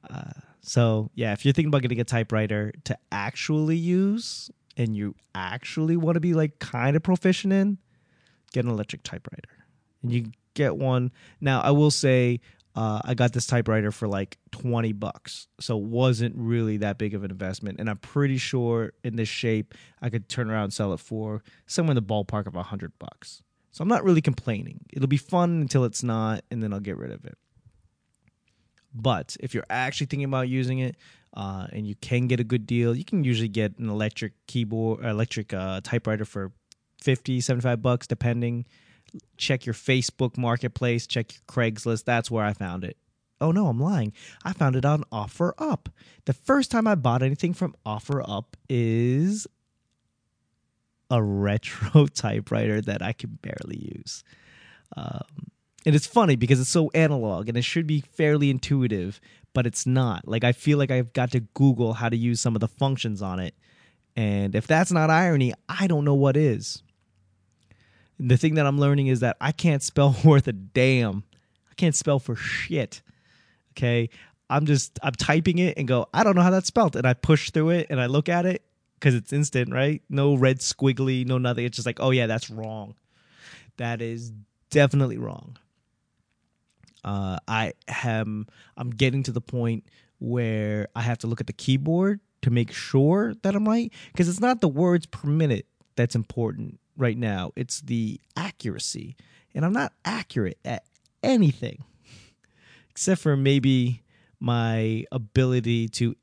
Uh, 0.08 0.32
so 0.60 1.10
yeah, 1.14 1.32
if 1.32 1.44
you're 1.44 1.52
thinking 1.52 1.68
about 1.68 1.82
getting 1.82 2.00
a 2.00 2.04
typewriter 2.04 2.72
to 2.84 2.96
actually 3.10 3.76
use 3.76 4.50
and 4.76 4.96
you 4.96 5.14
actually 5.34 5.96
want 5.96 6.14
to 6.14 6.20
be 6.20 6.34
like 6.34 6.58
kind 6.58 6.96
of 6.96 7.02
proficient 7.02 7.52
in, 7.52 7.78
get 8.52 8.64
an 8.64 8.70
electric 8.70 9.02
typewriter. 9.02 9.48
And 10.02 10.12
you 10.12 10.26
get 10.54 10.76
one. 10.76 11.12
Now, 11.40 11.60
I 11.60 11.70
will 11.70 11.90
say 11.90 12.40
uh, 12.74 13.00
I 13.04 13.14
got 13.14 13.32
this 13.32 13.46
typewriter 13.46 13.92
for 13.92 14.08
like 14.08 14.38
20 14.52 14.92
bucks. 14.92 15.46
So 15.60 15.76
it 15.76 15.84
wasn't 15.84 16.34
really 16.36 16.78
that 16.78 16.98
big 16.98 17.14
of 17.14 17.22
an 17.24 17.30
investment. 17.30 17.78
And 17.80 17.90
I'm 17.90 17.98
pretty 17.98 18.38
sure 18.38 18.92
in 19.04 19.16
this 19.16 19.28
shape, 19.28 19.74
I 20.00 20.08
could 20.08 20.28
turn 20.28 20.50
around 20.50 20.64
and 20.64 20.72
sell 20.72 20.92
it 20.92 21.00
for 21.00 21.42
somewhere 21.66 21.92
in 21.92 21.96
the 21.96 22.02
ballpark 22.02 22.46
of 22.46 22.54
100 22.54 22.92
bucks. 22.98 23.42
So 23.72 23.82
I'm 23.82 23.88
not 23.88 24.04
really 24.04 24.22
complaining. 24.22 24.80
It'll 24.92 25.08
be 25.08 25.16
fun 25.16 25.62
until 25.62 25.84
it's 25.84 26.02
not, 26.02 26.44
and 26.50 26.62
then 26.62 26.72
I'll 26.72 26.80
get 26.80 26.98
rid 26.98 27.10
of 27.10 27.24
it. 27.24 27.38
But 28.94 29.36
if 29.40 29.54
you're 29.54 29.66
actually 29.70 30.06
thinking 30.06 30.24
about 30.24 30.48
using 30.48 30.78
it, 30.80 30.96
uh, 31.34 31.66
and 31.72 31.86
you 31.86 31.94
can 31.94 32.26
get 32.26 32.40
a 32.40 32.44
good 32.44 32.66
deal, 32.66 32.94
you 32.94 33.04
can 33.04 33.24
usually 33.24 33.48
get 33.48 33.78
an 33.78 33.88
electric 33.88 34.34
keyboard, 34.46 35.02
electric 35.02 35.54
uh, 35.54 35.80
typewriter 35.82 36.26
for 36.26 36.52
50, 37.00 37.40
75 37.40 37.80
bucks, 37.80 38.06
depending 38.06 38.66
check 39.36 39.66
your 39.66 39.74
Facebook 39.74 40.36
marketplace, 40.36 41.06
check 41.06 41.32
your 41.32 41.42
Craigslist. 41.46 42.04
That's 42.04 42.30
where 42.30 42.44
I 42.44 42.52
found 42.52 42.84
it. 42.84 42.96
Oh 43.40 43.50
no, 43.50 43.66
I'm 43.66 43.80
lying. 43.80 44.12
I 44.44 44.52
found 44.52 44.76
it 44.76 44.84
on 44.84 45.04
OfferUp. 45.12 45.86
The 46.26 46.32
first 46.32 46.70
time 46.70 46.86
I 46.86 46.94
bought 46.94 47.22
anything 47.22 47.54
from 47.54 47.74
OfferUp 47.84 48.44
is 48.68 49.46
a 51.10 51.22
retro 51.22 52.06
typewriter 52.14 52.80
that 52.80 53.02
I 53.02 53.12
can 53.12 53.38
barely 53.42 53.94
use. 53.96 54.22
Um, 54.96 55.48
and 55.84 55.96
it's 55.96 56.06
funny 56.06 56.36
because 56.36 56.60
it's 56.60 56.70
so 56.70 56.90
analog 56.94 57.48
and 57.48 57.58
it 57.58 57.64
should 57.64 57.86
be 57.86 58.00
fairly 58.00 58.48
intuitive, 58.48 59.20
but 59.52 59.66
it's 59.66 59.86
not. 59.86 60.26
Like 60.28 60.44
I 60.44 60.52
feel 60.52 60.78
like 60.78 60.90
I've 60.90 61.12
got 61.12 61.32
to 61.32 61.40
Google 61.40 61.94
how 61.94 62.08
to 62.08 62.16
use 62.16 62.40
some 62.40 62.54
of 62.54 62.60
the 62.60 62.68
functions 62.68 63.20
on 63.22 63.40
it. 63.40 63.54
And 64.14 64.54
if 64.54 64.66
that's 64.66 64.92
not 64.92 65.10
irony, 65.10 65.52
I 65.68 65.86
don't 65.86 66.04
know 66.04 66.14
what 66.14 66.36
is. 66.36 66.82
The 68.24 68.36
thing 68.36 68.54
that 68.54 68.66
I'm 68.66 68.78
learning 68.78 69.08
is 69.08 69.20
that 69.20 69.36
I 69.40 69.52
can't 69.52 69.82
spell 69.82 70.16
worth 70.24 70.46
a 70.48 70.52
damn. 70.52 71.24
I 71.70 71.74
can't 71.74 71.94
spell 71.94 72.18
for 72.18 72.36
shit. 72.36 73.02
Okay. 73.72 74.08
I'm 74.48 74.66
just 74.66 74.98
I'm 75.02 75.12
typing 75.12 75.58
it 75.58 75.78
and 75.78 75.88
go, 75.88 76.06
I 76.12 76.22
don't 76.24 76.36
know 76.36 76.42
how 76.42 76.50
that's 76.50 76.66
spelled. 76.66 76.94
And 76.94 77.06
I 77.06 77.14
push 77.14 77.50
through 77.50 77.70
it 77.70 77.86
and 77.90 78.00
I 78.00 78.06
look 78.06 78.28
at 78.28 78.44
it 78.44 78.62
because 78.94 79.14
it's 79.14 79.32
instant, 79.32 79.72
right? 79.72 80.02
No 80.08 80.34
red 80.34 80.58
squiggly, 80.58 81.26
no 81.26 81.38
nothing. 81.38 81.64
It's 81.64 81.76
just 81.76 81.86
like, 81.86 82.00
oh 82.00 82.10
yeah, 82.10 82.26
that's 82.26 82.50
wrong. 82.50 82.94
That 83.78 84.02
is 84.02 84.32
definitely 84.70 85.16
wrong. 85.16 85.56
Uh, 87.02 87.38
I 87.48 87.72
am 88.04 88.46
I'm 88.76 88.90
getting 88.90 89.22
to 89.24 89.32
the 89.32 89.40
point 89.40 89.84
where 90.18 90.88
I 90.94 91.00
have 91.00 91.18
to 91.18 91.26
look 91.26 91.40
at 91.40 91.48
the 91.48 91.52
keyboard 91.52 92.20
to 92.42 92.50
make 92.50 92.70
sure 92.70 93.34
that 93.42 93.56
I'm 93.56 93.66
right 93.66 93.92
because 94.12 94.28
it's 94.28 94.40
not 94.40 94.60
the 94.60 94.68
words 94.68 95.06
per 95.06 95.28
minute 95.28 95.66
that's 95.96 96.14
important 96.14 96.78
right 96.96 97.16
now. 97.16 97.52
It's 97.56 97.80
the 97.80 98.20
accuracy, 98.36 99.16
and 99.54 99.64
I'm 99.64 99.72
not 99.72 99.92
accurate 100.04 100.58
at 100.64 100.84
anything 101.22 101.84
except 102.92 103.22
for 103.22 103.36
maybe 103.36 104.02
my 104.38 105.04
ability 105.10 105.88
to 105.88 106.14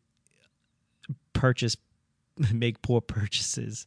purchase 1.33 1.75
make 2.53 2.81
poor 2.81 3.01
purchases. 3.01 3.85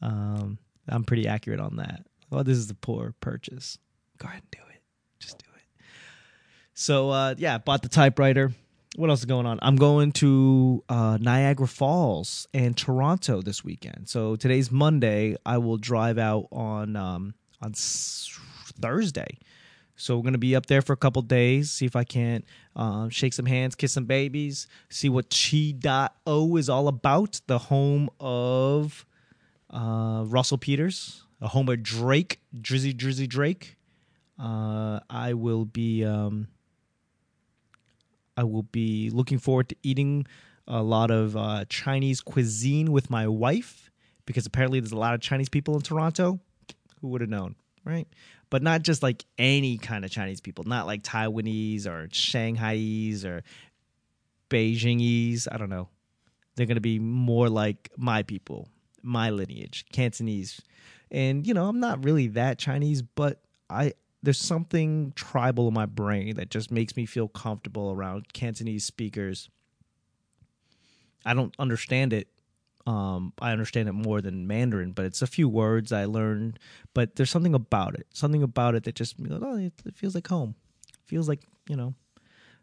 Um, 0.00 0.58
I'm 0.88 1.04
pretty 1.04 1.28
accurate 1.28 1.60
on 1.60 1.76
that. 1.76 2.04
Well, 2.30 2.44
this 2.44 2.58
is 2.58 2.70
a 2.70 2.74
poor 2.74 3.14
purchase. 3.20 3.78
Go 4.18 4.26
ahead 4.26 4.42
and 4.42 4.50
do 4.50 4.74
it. 4.74 4.80
Just 5.20 5.38
do 5.38 5.46
it. 5.54 5.84
So 6.72 7.10
uh, 7.10 7.34
yeah, 7.36 7.58
bought 7.58 7.82
the 7.82 7.88
typewriter. 7.88 8.52
What 8.96 9.10
else 9.10 9.20
is 9.20 9.24
going 9.24 9.44
on? 9.44 9.58
I'm 9.60 9.74
going 9.74 10.12
to 10.12 10.84
uh, 10.88 11.18
Niagara 11.20 11.66
Falls 11.66 12.46
and 12.54 12.76
Toronto 12.76 13.42
this 13.42 13.64
weekend. 13.64 14.08
So 14.08 14.36
today's 14.36 14.70
Monday. 14.70 15.34
I 15.44 15.58
will 15.58 15.78
drive 15.78 16.16
out 16.16 16.46
on 16.52 16.94
um, 16.94 17.34
on 17.60 17.72
Thursday. 17.74 19.38
So 19.96 20.16
we're 20.16 20.22
gonna 20.22 20.38
be 20.38 20.54
up 20.54 20.66
there 20.66 20.80
for 20.80 20.92
a 20.92 20.96
couple 20.96 21.22
days. 21.22 21.72
See 21.72 21.86
if 21.86 21.96
I 21.96 22.04
can't 22.04 22.44
uh, 22.76 23.08
shake 23.08 23.32
some 23.32 23.46
hands, 23.46 23.74
kiss 23.74 23.92
some 23.92 24.04
babies, 24.04 24.68
see 24.90 25.08
what 25.08 25.28
T.O. 25.28 26.56
is 26.56 26.68
all 26.68 26.86
about. 26.86 27.40
The 27.48 27.58
home 27.58 28.10
of 28.20 29.04
uh, 29.70 30.22
Russell 30.24 30.58
Peters, 30.58 31.24
a 31.40 31.48
home 31.48 31.68
of 31.68 31.82
Drake, 31.82 32.40
Drizzy 32.56 32.94
Drizzy 32.94 33.28
Drake. 33.28 33.76
Uh, 34.38 35.00
I 35.10 35.34
will 35.34 35.64
be 35.64 36.04
um, 36.04 36.46
I 38.36 38.44
will 38.44 38.62
be 38.64 39.10
looking 39.10 39.38
forward 39.38 39.68
to 39.70 39.76
eating 39.82 40.26
a 40.66 40.82
lot 40.82 41.10
of 41.10 41.36
uh, 41.36 41.64
Chinese 41.68 42.20
cuisine 42.20 42.90
with 42.90 43.10
my 43.10 43.28
wife 43.28 43.90
because 44.26 44.46
apparently 44.46 44.80
there's 44.80 44.92
a 44.92 44.98
lot 44.98 45.14
of 45.14 45.20
Chinese 45.20 45.48
people 45.48 45.74
in 45.74 45.82
Toronto. 45.82 46.40
Who 47.00 47.08
would 47.08 47.20
have 47.20 47.30
known, 47.30 47.54
right? 47.84 48.08
But 48.48 48.62
not 48.62 48.82
just 48.82 49.02
like 49.02 49.24
any 49.36 49.76
kind 49.76 50.04
of 50.04 50.10
Chinese 50.10 50.40
people, 50.40 50.64
not 50.64 50.86
like 50.86 51.02
Taiwanese 51.02 51.86
or 51.86 52.08
Shanghaiese 52.08 53.24
or 53.24 53.42
Beijingese. 54.48 55.46
I 55.50 55.58
don't 55.58 55.68
know. 55.68 55.88
They're 56.56 56.66
going 56.66 56.76
to 56.76 56.80
be 56.80 56.98
more 56.98 57.50
like 57.50 57.90
my 57.96 58.22
people, 58.22 58.68
my 59.02 59.30
lineage, 59.30 59.84
Cantonese. 59.92 60.62
And, 61.10 61.46
you 61.46 61.52
know, 61.52 61.68
I'm 61.68 61.80
not 61.80 62.04
really 62.04 62.28
that 62.28 62.58
Chinese, 62.58 63.02
but 63.02 63.42
I 63.68 63.92
there's 64.24 64.38
something 64.38 65.12
tribal 65.14 65.68
in 65.68 65.74
my 65.74 65.86
brain 65.86 66.36
that 66.36 66.50
just 66.50 66.70
makes 66.70 66.96
me 66.96 67.04
feel 67.04 67.28
comfortable 67.28 67.92
around 67.92 68.32
Cantonese 68.32 68.84
speakers. 68.84 69.50
I 71.26 71.34
don't 71.34 71.54
understand 71.58 72.12
it. 72.12 72.28
Um, 72.86 73.32
I 73.38 73.52
understand 73.52 73.88
it 73.88 73.92
more 73.92 74.20
than 74.20 74.46
Mandarin, 74.46 74.92
but 74.92 75.04
it's 75.04 75.22
a 75.22 75.26
few 75.26 75.48
words 75.48 75.92
I 75.92 76.06
learned. 76.06 76.58
But 76.94 77.16
there's 77.16 77.30
something 77.30 77.54
about 77.54 77.94
it, 77.94 78.06
something 78.12 78.42
about 78.42 78.74
it 78.74 78.84
that 78.84 78.94
just 78.94 79.16
oh, 79.30 79.56
it, 79.56 79.72
feels 79.94 80.14
like 80.14 80.26
home. 80.26 80.54
Feels 81.04 81.28
like 81.28 81.40
you 81.68 81.76
know, 81.76 81.94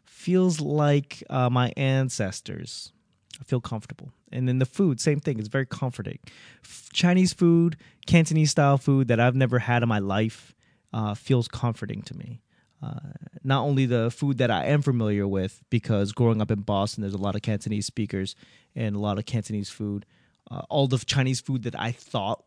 feels 0.04 0.60
like 0.60 1.22
uh, 1.30 1.50
my 1.50 1.72
ancestors. 1.76 2.92
I 3.40 3.44
feel 3.44 3.60
comfortable. 3.60 4.12
And 4.30 4.48
then 4.48 4.58
the 4.58 4.66
food, 4.66 5.00
same 5.00 5.18
thing. 5.18 5.38
It's 5.38 5.48
very 5.48 5.66
comforting. 5.66 6.18
F- 6.64 6.88
Chinese 6.92 7.32
food, 7.32 7.76
Cantonese 8.06 8.50
style 8.50 8.78
food 8.78 9.08
that 9.08 9.18
I've 9.18 9.34
never 9.34 9.58
had 9.58 9.82
in 9.82 9.88
my 9.88 9.98
life 9.98 10.54
uh, 10.92 11.14
feels 11.14 11.48
comforting 11.48 12.02
to 12.02 12.16
me. 12.16 12.40
Uh, 12.82 12.98
not 13.44 13.62
only 13.62 13.86
the 13.86 14.10
food 14.10 14.38
that 14.38 14.50
I 14.50 14.66
am 14.66 14.82
familiar 14.82 15.26
with, 15.26 15.62
because 15.70 16.12
growing 16.12 16.42
up 16.42 16.50
in 16.50 16.60
Boston, 16.60 17.02
there's 17.02 17.14
a 17.14 17.18
lot 17.18 17.36
of 17.36 17.42
Cantonese 17.42 17.86
speakers 17.86 18.34
and 18.74 18.96
a 18.96 18.98
lot 18.98 19.18
of 19.18 19.24
Cantonese 19.24 19.70
food. 19.70 20.04
Uh, 20.50 20.62
all 20.68 20.88
the 20.88 20.98
Chinese 20.98 21.40
food 21.40 21.62
that 21.62 21.78
I 21.78 21.92
thought 21.92 22.44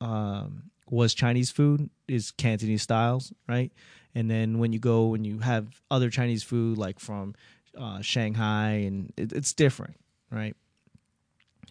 um, 0.00 0.70
was 0.88 1.12
Chinese 1.12 1.50
food 1.50 1.90
is 2.06 2.30
Cantonese 2.30 2.82
styles, 2.82 3.32
right? 3.48 3.72
And 4.14 4.30
then 4.30 4.58
when 4.58 4.72
you 4.72 4.78
go 4.78 5.14
and 5.14 5.26
you 5.26 5.40
have 5.40 5.82
other 5.90 6.08
Chinese 6.08 6.44
food, 6.44 6.78
like 6.78 7.00
from 7.00 7.34
uh, 7.76 8.00
Shanghai, 8.00 8.84
and 8.86 9.12
it, 9.16 9.32
it's 9.32 9.52
different, 9.52 9.96
right? 10.30 10.56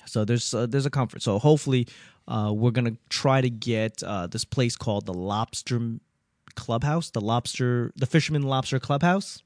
So 0.06 0.26
there's 0.26 0.54
uh, 0.54 0.66
there's 0.66 0.86
a 0.86 0.90
comfort. 0.90 1.22
So 1.22 1.40
hopefully, 1.40 1.88
uh, 2.28 2.52
we're 2.56 2.72
gonna 2.72 2.98
try 3.10 3.42
to 3.42 3.50
get 3.50 4.02
uh, 4.04 4.28
this 4.28 4.46
place 4.46 4.76
called 4.76 5.06
the 5.06 5.14
Lobster 5.14 5.80
Clubhouse, 6.56 7.10
the 7.12 7.22
Lobster, 7.22 7.92
the 7.96 8.06
Fisherman 8.06 8.44
Lobster 8.44 8.80
Clubhouse. 8.80 9.42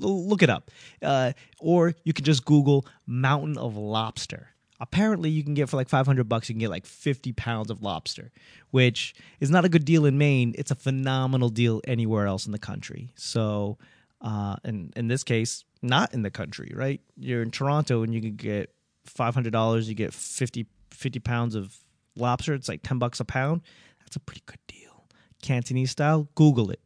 L- 0.00 0.26
look 0.26 0.42
it 0.42 0.50
up, 0.50 0.70
uh, 1.02 1.32
or 1.58 1.94
you 2.04 2.12
can 2.12 2.24
just 2.24 2.44
Google 2.44 2.86
Mountain 3.06 3.58
of 3.58 3.76
Lobster. 3.76 4.48
Apparently, 4.80 5.30
you 5.30 5.44
can 5.44 5.54
get 5.54 5.68
for 5.68 5.76
like 5.76 5.88
500 5.88 6.28
bucks. 6.28 6.48
You 6.48 6.54
can 6.54 6.60
get 6.60 6.70
like 6.70 6.86
50 6.86 7.32
pounds 7.34 7.70
of 7.70 7.82
lobster, 7.84 8.32
which 8.72 9.14
is 9.38 9.48
not 9.48 9.64
a 9.64 9.68
good 9.68 9.84
deal 9.84 10.04
in 10.06 10.18
Maine. 10.18 10.56
It's 10.58 10.72
a 10.72 10.74
phenomenal 10.74 11.50
deal 11.50 11.80
anywhere 11.86 12.26
else 12.26 12.46
in 12.46 12.52
the 12.52 12.58
country. 12.58 13.12
So, 13.14 13.78
uh, 14.20 14.56
and 14.64 14.92
in 14.96 15.06
this 15.06 15.22
case, 15.22 15.64
not 15.82 16.12
in 16.12 16.22
the 16.22 16.32
country, 16.32 16.72
right? 16.74 17.00
You're 17.16 17.42
in 17.42 17.52
Toronto 17.52 18.02
and 18.02 18.12
you 18.12 18.20
can 18.20 18.34
get 18.34 18.74
$500. 19.08 19.86
You 19.86 19.94
get 19.94 20.12
50, 20.12 20.66
50 20.90 21.18
pounds 21.20 21.54
of 21.54 21.76
lobster. 22.16 22.54
It's 22.54 22.68
like 22.68 22.82
10 22.82 22.98
bucks 22.98 23.20
a 23.20 23.24
pound. 23.24 23.62
That's 24.00 24.16
a 24.16 24.20
pretty 24.20 24.42
good 24.46 24.58
deal. 24.66 25.06
Cantonese 25.42 25.90
style, 25.90 26.28
Google 26.34 26.70
it. 26.70 26.80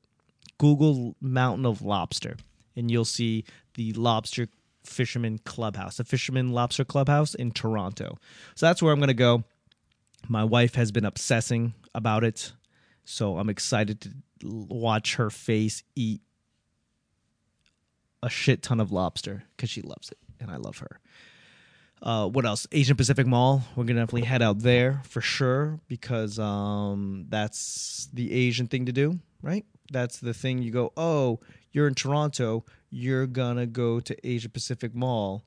Google 0.59 1.17
Mountain 1.21 1.67
of 1.67 1.83
Lobster, 1.83 2.37
and 2.75 2.91
you'll 2.91 3.05
see 3.05 3.45
the 3.75 3.93
Lobster 3.93 4.49
Fisherman 4.85 5.39
Clubhouse, 5.45 5.99
the 5.99 6.05
Fisherman 6.05 6.53
Lobster 6.53 6.85
Clubhouse 6.85 7.35
in 7.35 7.51
Toronto. 7.51 8.19
So 8.55 8.67
that's 8.67 8.83
where 8.83 8.93
I'm 8.93 8.99
going 8.99 9.09
to 9.09 9.15
go. 9.15 9.45
My 10.29 10.45
wife 10.45 10.75
has 10.77 10.93
been 10.93 11.05
obsessing 11.05 11.75
about 11.95 12.25
it, 12.25 12.53
so 13.05 13.39
I'm 13.39 13.51
excited 13.51 14.01
to 14.01 14.11
watch 14.43 15.17
her 15.17 15.31
face 15.31 15.83
eat 15.95 16.23
a 18.23 18.31
shit 18.31 18.63
ton 18.63 18.81
of 18.81 18.91
lobster 18.91 19.45
because 19.57 19.71
she 19.71 19.83
loves 19.83 20.11
it, 20.11 20.19
and 20.41 20.51
I 20.51 20.57
love 20.57 20.79
her. 20.79 21.01
Uh, 22.03 22.29
what 22.29 22.45
else? 22.45 22.67
Asian 22.73 22.97
Pacific 22.97 23.27
Mall. 23.27 23.63
We're 23.75 23.85
gonna 23.85 24.01
definitely 24.01 24.27
head 24.27 24.43
out 24.43 24.61
there 24.61 25.03
for 25.09 25.21
sure 25.21 25.81
because 25.89 26.39
um, 26.39 27.27
that's 27.29 28.09
the 28.13 28.33
Asian 28.33 28.67
thing 28.67 28.87
to 28.87 28.93
do, 28.93 29.19
right? 29.43 29.65
That's 29.91 30.19
the 30.19 30.35
thing. 30.35 30.63
You 30.63 30.71
go, 30.71 30.93
oh, 30.97 31.41
you're 31.73 31.89
in 31.89 31.95
Toronto. 31.95 32.65
You're 32.91 33.27
gonna 33.27 33.67
go 33.67 34.01
to 34.01 34.29
Asia 34.29 34.49
Pacific 34.49 34.95
Mall. 34.95 35.45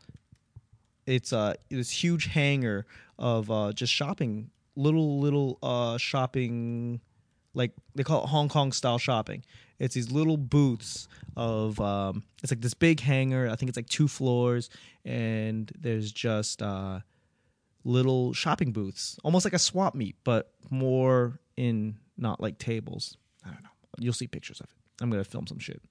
It's 1.05 1.33
uh 1.33 1.55
this 1.69 2.03
huge 2.03 2.25
hangar 2.27 2.85
of 3.17 3.49
uh, 3.49 3.71
just 3.73 3.93
shopping, 3.93 4.49
little 4.75 5.19
little 5.19 5.59
uh, 5.61 5.97
shopping, 5.97 7.01
like 7.53 7.71
they 7.95 8.03
call 8.03 8.23
it 8.23 8.27
Hong 8.27 8.49
Kong 8.49 8.71
style 8.71 8.97
shopping. 8.97 9.43
It's 9.79 9.95
these 9.95 10.11
little 10.11 10.37
booths 10.37 11.07
of 11.37 11.79
um, 11.79 12.23
it's 12.43 12.51
like 12.51 12.61
this 12.61 12.73
big 12.73 12.99
hangar. 12.99 13.49
I 13.49 13.55
think 13.55 13.69
it's 13.69 13.77
like 13.77 13.89
two 13.89 14.07
floors, 14.07 14.69
and 15.05 15.71
there's 15.79 16.11
just 16.11 16.61
uh, 16.61 16.99
little 17.83 18.33
shopping 18.33 18.71
booths, 18.71 19.17
almost 19.23 19.45
like 19.45 19.53
a 19.53 19.59
swap 19.59 19.95
meet, 19.95 20.15
but 20.23 20.51
more 20.69 21.39
in 21.55 21.97
not 22.17 22.41
like 22.41 22.57
tables. 22.57 23.17
I 23.45 23.51
don't 23.51 23.63
know. 23.63 23.69
You'll 23.99 24.13
see 24.13 24.27
pictures 24.27 24.59
of 24.59 24.65
it. 24.65 25.03
I'm 25.03 25.09
gonna 25.09 25.23
film 25.23 25.47
some 25.47 25.59
shit. 25.59 25.81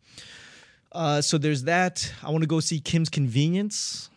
Uh, 0.92 1.20
so 1.20 1.38
there's 1.38 1.64
that. 1.64 2.12
I 2.22 2.30
want 2.30 2.42
to 2.42 2.48
go 2.48 2.60
see 2.60 2.80
Kim's 2.80 3.08
Convenience. 3.08 4.10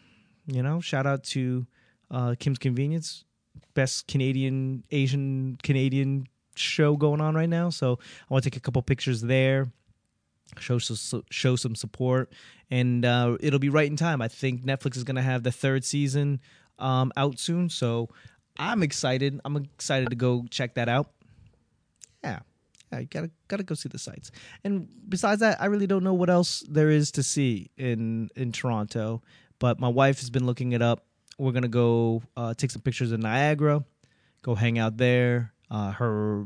You 0.48 0.64
know, 0.64 0.82
shout 0.82 1.06
out 1.06 1.24
to 1.26 1.66
uh, 2.10 2.36
Kim's 2.40 2.58
Convenience, 2.58 3.24
best 3.74 4.08
Canadian 4.08 4.84
Asian 4.92 5.58
Canadian 5.64 6.28
show 6.62 6.96
going 6.96 7.22
on 7.22 7.36
right 7.36 7.50
now. 7.50 7.70
So 7.70 8.00
I 8.30 8.34
want 8.34 8.44
to 8.44 8.50
take 8.50 8.58
a 8.58 8.62
couple 8.62 8.82
pictures 8.82 9.22
there, 9.22 9.72
show 10.60 10.80
show 10.80 11.56
some 11.56 11.76
support, 11.76 12.32
and 12.70 13.06
uh, 13.06 13.38
it'll 13.40 13.60
be 13.60 13.70
right 13.70 13.90
in 13.90 13.98
time. 13.98 14.22
I 14.22 14.28
think 14.28 14.64
Netflix 14.64 14.98
is 14.98 15.04
going 15.04 15.16
to 15.18 15.22
have 15.22 15.44
the 15.44 15.52
third 15.52 15.84
season 15.84 16.40
um, 16.80 17.12
out 17.18 17.40
soon, 17.40 17.70
so 17.70 18.10
I'm 18.58 18.84
excited. 18.84 19.40
I'm 19.46 19.58
excited 19.58 20.10
to 20.10 20.16
go 20.16 20.46
check 20.50 20.76
that 20.76 20.90
out. 20.90 21.12
Yeah, 22.24 22.40
yeah, 22.92 23.00
you 23.00 23.06
gotta 23.08 23.32
gotta 23.48 23.64
go 23.64 23.76
see 23.76 23.90
the 23.90 24.00
sights. 24.00 24.32
And 24.64 24.88
besides 25.08 25.40
that, 25.42 25.62
I 25.62 25.66
really 25.66 25.88
don't 25.88 26.04
know 26.04 26.14
what 26.14 26.30
else 26.30 26.64
there 26.70 26.90
is 26.90 27.12
to 27.14 27.24
see 27.24 27.72
in 27.78 28.30
in 28.36 28.52
Toronto. 28.52 29.22
But 29.60 29.80
my 29.80 29.88
wife 29.88 30.20
has 30.20 30.30
been 30.30 30.46
looking 30.46 30.74
it 30.74 30.82
up. 30.82 31.06
We're 31.38 31.54
gonna 31.54 31.68
go 31.68 32.22
uh, 32.36 32.54
take 32.54 32.72
some 32.72 32.82
pictures 32.82 33.12
of 33.12 33.20
Niagara, 33.20 33.84
go 34.42 34.56
hang 34.56 34.78
out 34.78 34.98
there. 34.98 35.54
Uh, 35.72 35.92
her 35.92 36.46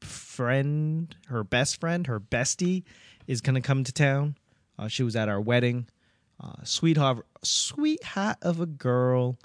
friend, 0.00 1.14
her 1.28 1.44
best 1.44 1.80
friend, 1.80 2.08
her 2.08 2.18
bestie, 2.18 2.82
is 3.28 3.40
gonna 3.40 3.60
come 3.60 3.84
to 3.84 3.92
town. 3.92 4.36
Uh, 4.78 4.88
she 4.88 5.04
was 5.04 5.14
at 5.14 5.28
our 5.28 5.40
wedding. 5.40 5.86
Uh, 6.42 6.64
sweetheart, 6.64 7.24
sweetheart 7.42 8.36
of 8.42 8.60
a 8.60 8.66
girl. 8.66 9.38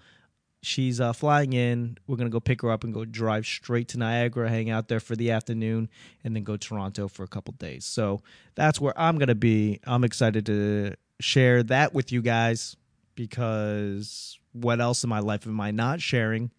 She's 0.61 0.99
uh, 0.99 1.13
flying 1.13 1.53
in. 1.53 1.97
We're 2.07 2.17
gonna 2.17 2.31
go 2.31 2.39
pick 2.39 2.63
her 2.63 2.71
up 2.71 2.83
and 2.83 2.91
go 2.91 3.05
drive 3.05 3.45
straight 3.45 3.87
to 3.89 3.99
Niagara, 3.99 4.49
hang 4.49 4.71
out 4.71 4.87
there 4.87 4.99
for 4.99 5.15
the 5.15 5.29
afternoon, 5.31 5.89
and 6.23 6.35
then 6.35 6.43
go 6.43 6.57
to 6.57 6.67
Toronto 6.67 7.07
for 7.07 7.23
a 7.23 7.27
couple 7.27 7.53
days. 7.53 7.85
So 7.85 8.21
that's 8.55 8.81
where 8.81 8.99
I'm 8.99 9.19
gonna 9.19 9.35
be. 9.35 9.79
I'm 9.85 10.03
excited 10.03 10.47
to 10.47 10.95
share 11.19 11.61
that 11.63 11.93
with 11.93 12.11
you 12.11 12.23
guys 12.23 12.75
because 13.13 14.39
what 14.53 14.81
else 14.81 15.03
in 15.03 15.09
my 15.09 15.19
life 15.19 15.45
am 15.45 15.61
I 15.61 15.69
not 15.69 16.01
sharing? 16.01 16.49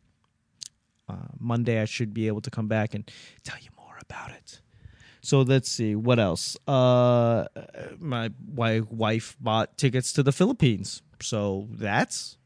Uh, 1.11 1.27
Monday, 1.39 1.81
I 1.81 1.87
should 1.87 2.15
be 2.15 2.29
able 2.29 2.41
to 2.43 2.51
come 2.51 2.69
back 2.69 2.95
and 2.95 3.11
tell 3.43 3.59
you 3.61 3.71
more 3.77 3.99
about 4.01 4.31
it. 4.31 4.61
So 5.23 5.43
let's 5.43 5.69
see 5.69 5.95
what 5.95 6.19
else. 6.19 6.57
Uh, 6.67 7.47
my 7.99 8.31
my 8.55 8.81
wife 8.89 9.37
bought 9.41 9.77
tickets 9.77 10.13
to 10.15 10.23
the 10.23 10.33
Philippines, 10.33 11.03
so 11.21 11.69
that's. 11.71 12.37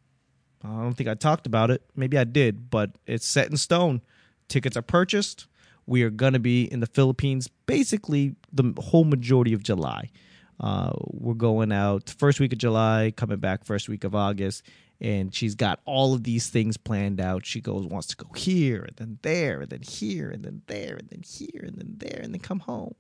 I 0.63 0.69
don't 0.69 0.95
think 0.95 1.11
I 1.11 1.15
talked 1.15 1.47
about 1.47 1.71
it. 1.71 1.83
Maybe 1.95 2.17
I 2.17 2.25
did, 2.25 2.71
but 2.71 2.93
it's 3.07 3.27
set 3.27 3.51
in 3.51 3.59
stone. 3.59 4.01
Tickets 4.49 4.77
are 4.79 4.83
purchased. 4.83 5.47
We 5.87 6.03
are 6.03 6.11
gonna 6.11 6.39
be 6.39 6.65
in 6.65 6.81
the 6.81 6.87
Philippines 6.87 7.49
basically 7.67 8.35
the 8.53 8.73
whole 8.79 9.05
majority 9.05 9.53
of 9.53 9.63
July. 9.63 10.11
Uh, 10.59 10.93
we're 11.11 11.35
going 11.35 11.71
out 11.73 12.15
first 12.19 12.41
week 12.41 12.53
of 12.53 12.59
July, 12.59 13.13
coming 13.17 13.39
back 13.39 13.65
first 13.65 13.89
week 13.89 14.05
of 14.05 14.15
August, 14.15 14.63
and 15.05 15.35
she's 15.35 15.55
got 15.55 15.81
all 15.85 16.15
of 16.15 16.25
these 16.25 16.49
things 16.49 16.79
planned 16.79 17.21
out. 17.21 17.45
She 17.45 17.61
goes 17.61 17.85
wants 17.85 18.07
to 18.07 18.17
go 18.17 18.33
here 18.35 18.85
and 18.89 18.97
then 18.97 19.19
there 19.21 19.61
and 19.61 19.69
then 19.69 19.83
here 19.83 20.31
and 20.31 20.43
then 20.43 20.63
there 20.67 20.97
and 20.97 21.07
then 21.11 21.23
here 21.23 21.63
and 21.63 21.77
then 21.77 21.97
there 21.99 22.21
and 22.23 22.33
then 22.33 22.41
come 22.41 22.61
home. 22.61 22.95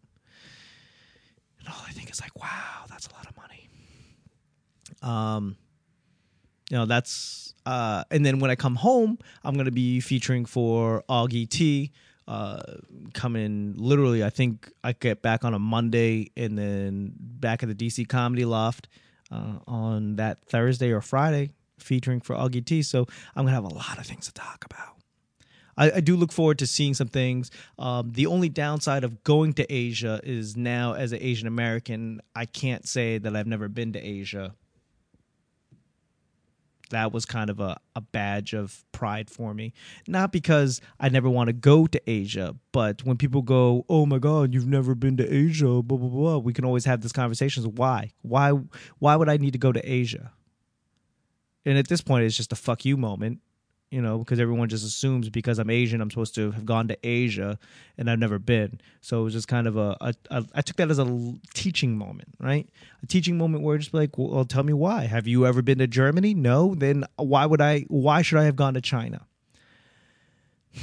And 1.58 1.68
all 1.68 1.82
I 1.88 1.92
think 1.92 2.10
is 2.10 2.20
like, 2.20 2.38
wow, 2.38 2.84
that's 2.90 3.06
a 3.06 3.12
lot 3.14 3.26
of 3.26 3.34
money. 3.38 3.70
Um, 5.00 5.56
you 6.70 6.76
know, 6.76 6.84
that's 6.84 7.54
uh, 7.64 8.04
and 8.10 8.24
then 8.24 8.38
when 8.38 8.50
I 8.50 8.54
come 8.54 8.74
home, 8.74 9.18
I'm 9.42 9.56
gonna 9.56 9.70
be 9.70 10.00
featuring 10.00 10.44
for 10.44 11.04
Augie 11.08 11.48
T. 11.48 11.90
Uh, 12.28 12.60
coming 13.14 13.74
literally, 13.78 14.22
I 14.22 14.28
think 14.28 14.70
I 14.82 14.92
get 14.92 15.22
back 15.22 15.42
on 15.42 15.54
a 15.54 15.58
Monday 15.58 16.32
and 16.36 16.58
then 16.58 17.12
back 17.18 17.62
at 17.62 17.70
the 17.70 17.74
DC 17.74 18.06
Comedy 18.08 18.44
Loft 18.44 18.88
uh, 19.30 19.58
on 19.66 20.16
that 20.16 20.44
Thursday 20.44 20.90
or 20.90 21.00
Friday 21.00 21.52
featuring 21.84 22.20
for 22.20 22.34
Augie 22.34 22.64
T. 22.64 22.82
So 22.82 23.06
I'm 23.36 23.44
gonna 23.44 23.54
have 23.54 23.64
a 23.64 23.68
lot 23.68 23.98
of 23.98 24.06
things 24.06 24.26
to 24.26 24.32
talk 24.32 24.64
about. 24.64 24.94
I, 25.76 25.92
I 25.96 26.00
do 26.00 26.16
look 26.16 26.32
forward 26.32 26.58
to 26.60 26.66
seeing 26.66 26.94
some 26.94 27.08
things. 27.08 27.50
Um, 27.78 28.12
the 28.12 28.26
only 28.26 28.48
downside 28.48 29.04
of 29.04 29.24
going 29.24 29.54
to 29.54 29.72
Asia 29.72 30.20
is 30.22 30.56
now, 30.56 30.94
as 30.94 31.12
an 31.12 31.18
Asian 31.20 31.46
American, 31.46 32.20
I 32.34 32.46
can't 32.46 32.86
say 32.86 33.18
that 33.18 33.34
I've 33.34 33.46
never 33.46 33.68
been 33.68 33.92
to 33.94 34.00
Asia. 34.00 34.54
That 36.90 37.12
was 37.12 37.24
kind 37.24 37.50
of 37.50 37.58
a, 37.60 37.78
a 37.96 38.00
badge 38.00 38.52
of 38.52 38.84
pride 38.92 39.30
for 39.30 39.52
me. 39.52 39.72
Not 40.06 40.30
because 40.30 40.80
I 41.00 41.08
never 41.08 41.28
want 41.28 41.48
to 41.48 41.52
go 41.52 41.86
to 41.86 42.00
Asia, 42.08 42.54
but 42.72 43.04
when 43.04 43.16
people 43.16 43.42
go, 43.42 43.84
oh 43.88 44.06
my 44.06 44.18
God, 44.18 44.54
you've 44.54 44.68
never 44.68 44.94
been 44.94 45.16
to 45.16 45.28
Asia, 45.28 45.82
blah, 45.82 45.98
blah, 45.98 46.08
blah, 46.08 46.38
we 46.38 46.52
can 46.52 46.64
always 46.64 46.84
have 46.84 47.00
this 47.00 47.10
conversation. 47.10 47.64
Why? 47.64 48.12
Why, 48.22 48.52
why 48.98 49.16
would 49.16 49.28
I 49.28 49.38
need 49.38 49.54
to 49.54 49.58
go 49.58 49.72
to 49.72 49.80
Asia? 49.90 50.30
And 51.64 51.78
at 51.78 51.88
this 51.88 52.00
point 52.00 52.24
it's 52.24 52.36
just 52.36 52.52
a 52.52 52.56
fuck 52.56 52.84
you 52.84 52.96
moment 52.96 53.40
you 53.90 54.02
know 54.02 54.18
because 54.18 54.40
everyone 54.40 54.68
just 54.68 54.84
assumes 54.84 55.30
because 55.30 55.58
i'm 55.58 55.70
asian 55.70 56.00
i'm 56.00 56.10
supposed 56.10 56.34
to 56.34 56.50
have 56.50 56.66
gone 56.66 56.88
to 56.88 56.98
asia 57.06 57.58
and 57.96 58.10
i've 58.10 58.18
never 58.18 58.38
been 58.38 58.80
so 59.00 59.20
it 59.20 59.24
was 59.24 59.32
just 59.32 59.48
kind 59.48 59.66
of 59.66 59.76
a, 59.76 59.96
a, 60.00 60.14
a 60.30 60.44
I 60.54 60.62
took 60.62 60.76
that 60.76 60.90
as 60.90 60.98
a 60.98 61.34
teaching 61.54 61.96
moment 61.96 62.34
right 62.40 62.68
a 63.02 63.06
teaching 63.06 63.38
moment 63.38 63.62
where 63.62 63.78
just 63.78 63.94
like 63.94 64.18
well 64.18 64.44
tell 64.44 64.64
me 64.64 64.72
why 64.72 65.06
have 65.06 65.26
you 65.28 65.46
ever 65.46 65.62
been 65.62 65.78
to 65.78 65.86
germany 65.86 66.34
no 66.34 66.74
then 66.74 67.04
why 67.16 67.46
would 67.46 67.60
i 67.60 67.82
why 67.88 68.22
should 68.22 68.38
i 68.38 68.44
have 68.44 68.56
gone 68.56 68.74
to 68.74 68.80
china 68.80 69.26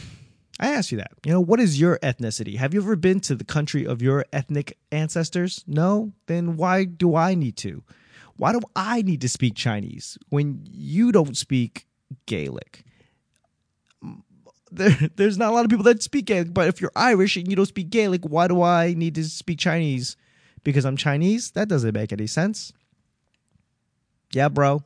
I 0.60 0.68
ask 0.74 0.92
you 0.92 1.00
that. 1.00 1.14
You 1.26 1.32
know, 1.32 1.42
what 1.42 1.60
is 1.60 1.80
your 1.80 1.98
ethnicity? 2.04 2.58
Have 2.58 2.76
you 2.76 2.82
ever 2.82 2.96
been 2.96 3.20
to 3.22 3.34
the 3.34 3.44
country 3.44 3.84
of 3.84 4.00
your 4.00 4.26
ethnic 4.32 4.78
ancestors? 4.92 5.64
No? 5.66 6.14
Then 6.28 6.56
why 6.56 6.86
do 6.86 7.16
I 7.16 7.34
need 7.34 7.58
to? 7.58 7.82
Why 8.42 8.54
do 8.54 8.62
I 8.76 9.04
need 9.04 9.22
to 9.22 9.30
speak 9.30 9.54
Chinese 9.54 10.18
when 10.30 10.66
you 10.68 11.12
don't 11.12 11.38
speak 11.38 11.86
Gaelic? 12.26 12.84
There, 14.72 14.98
there's 15.16 15.38
not 15.38 15.52
a 15.52 15.54
lot 15.54 15.64
of 15.64 15.70
people 15.70 15.84
that 15.84 16.02
speak 16.02 16.26
Gaelic, 16.26 16.52
but 16.52 16.68
if 16.68 16.82
you're 16.82 16.92
Irish 16.96 17.38
and 17.38 17.48
you 17.48 17.56
don't 17.56 17.68
speak 17.68 17.92
Gaelic, 17.92 18.24
why 18.24 18.48
do 18.48 18.64
I 18.64 18.96
need 18.96 19.14
to 19.14 19.26
speak 19.26 19.60
Chinese? 19.60 20.18
Because 20.64 20.86
I'm 20.86 20.98
Chinese? 20.98 21.52
That 21.52 21.68
doesn't 21.68 21.94
make 21.94 22.12
any 22.12 22.26
sense. 22.26 22.74
Yeah, 24.34 24.50
bro. 24.50 24.82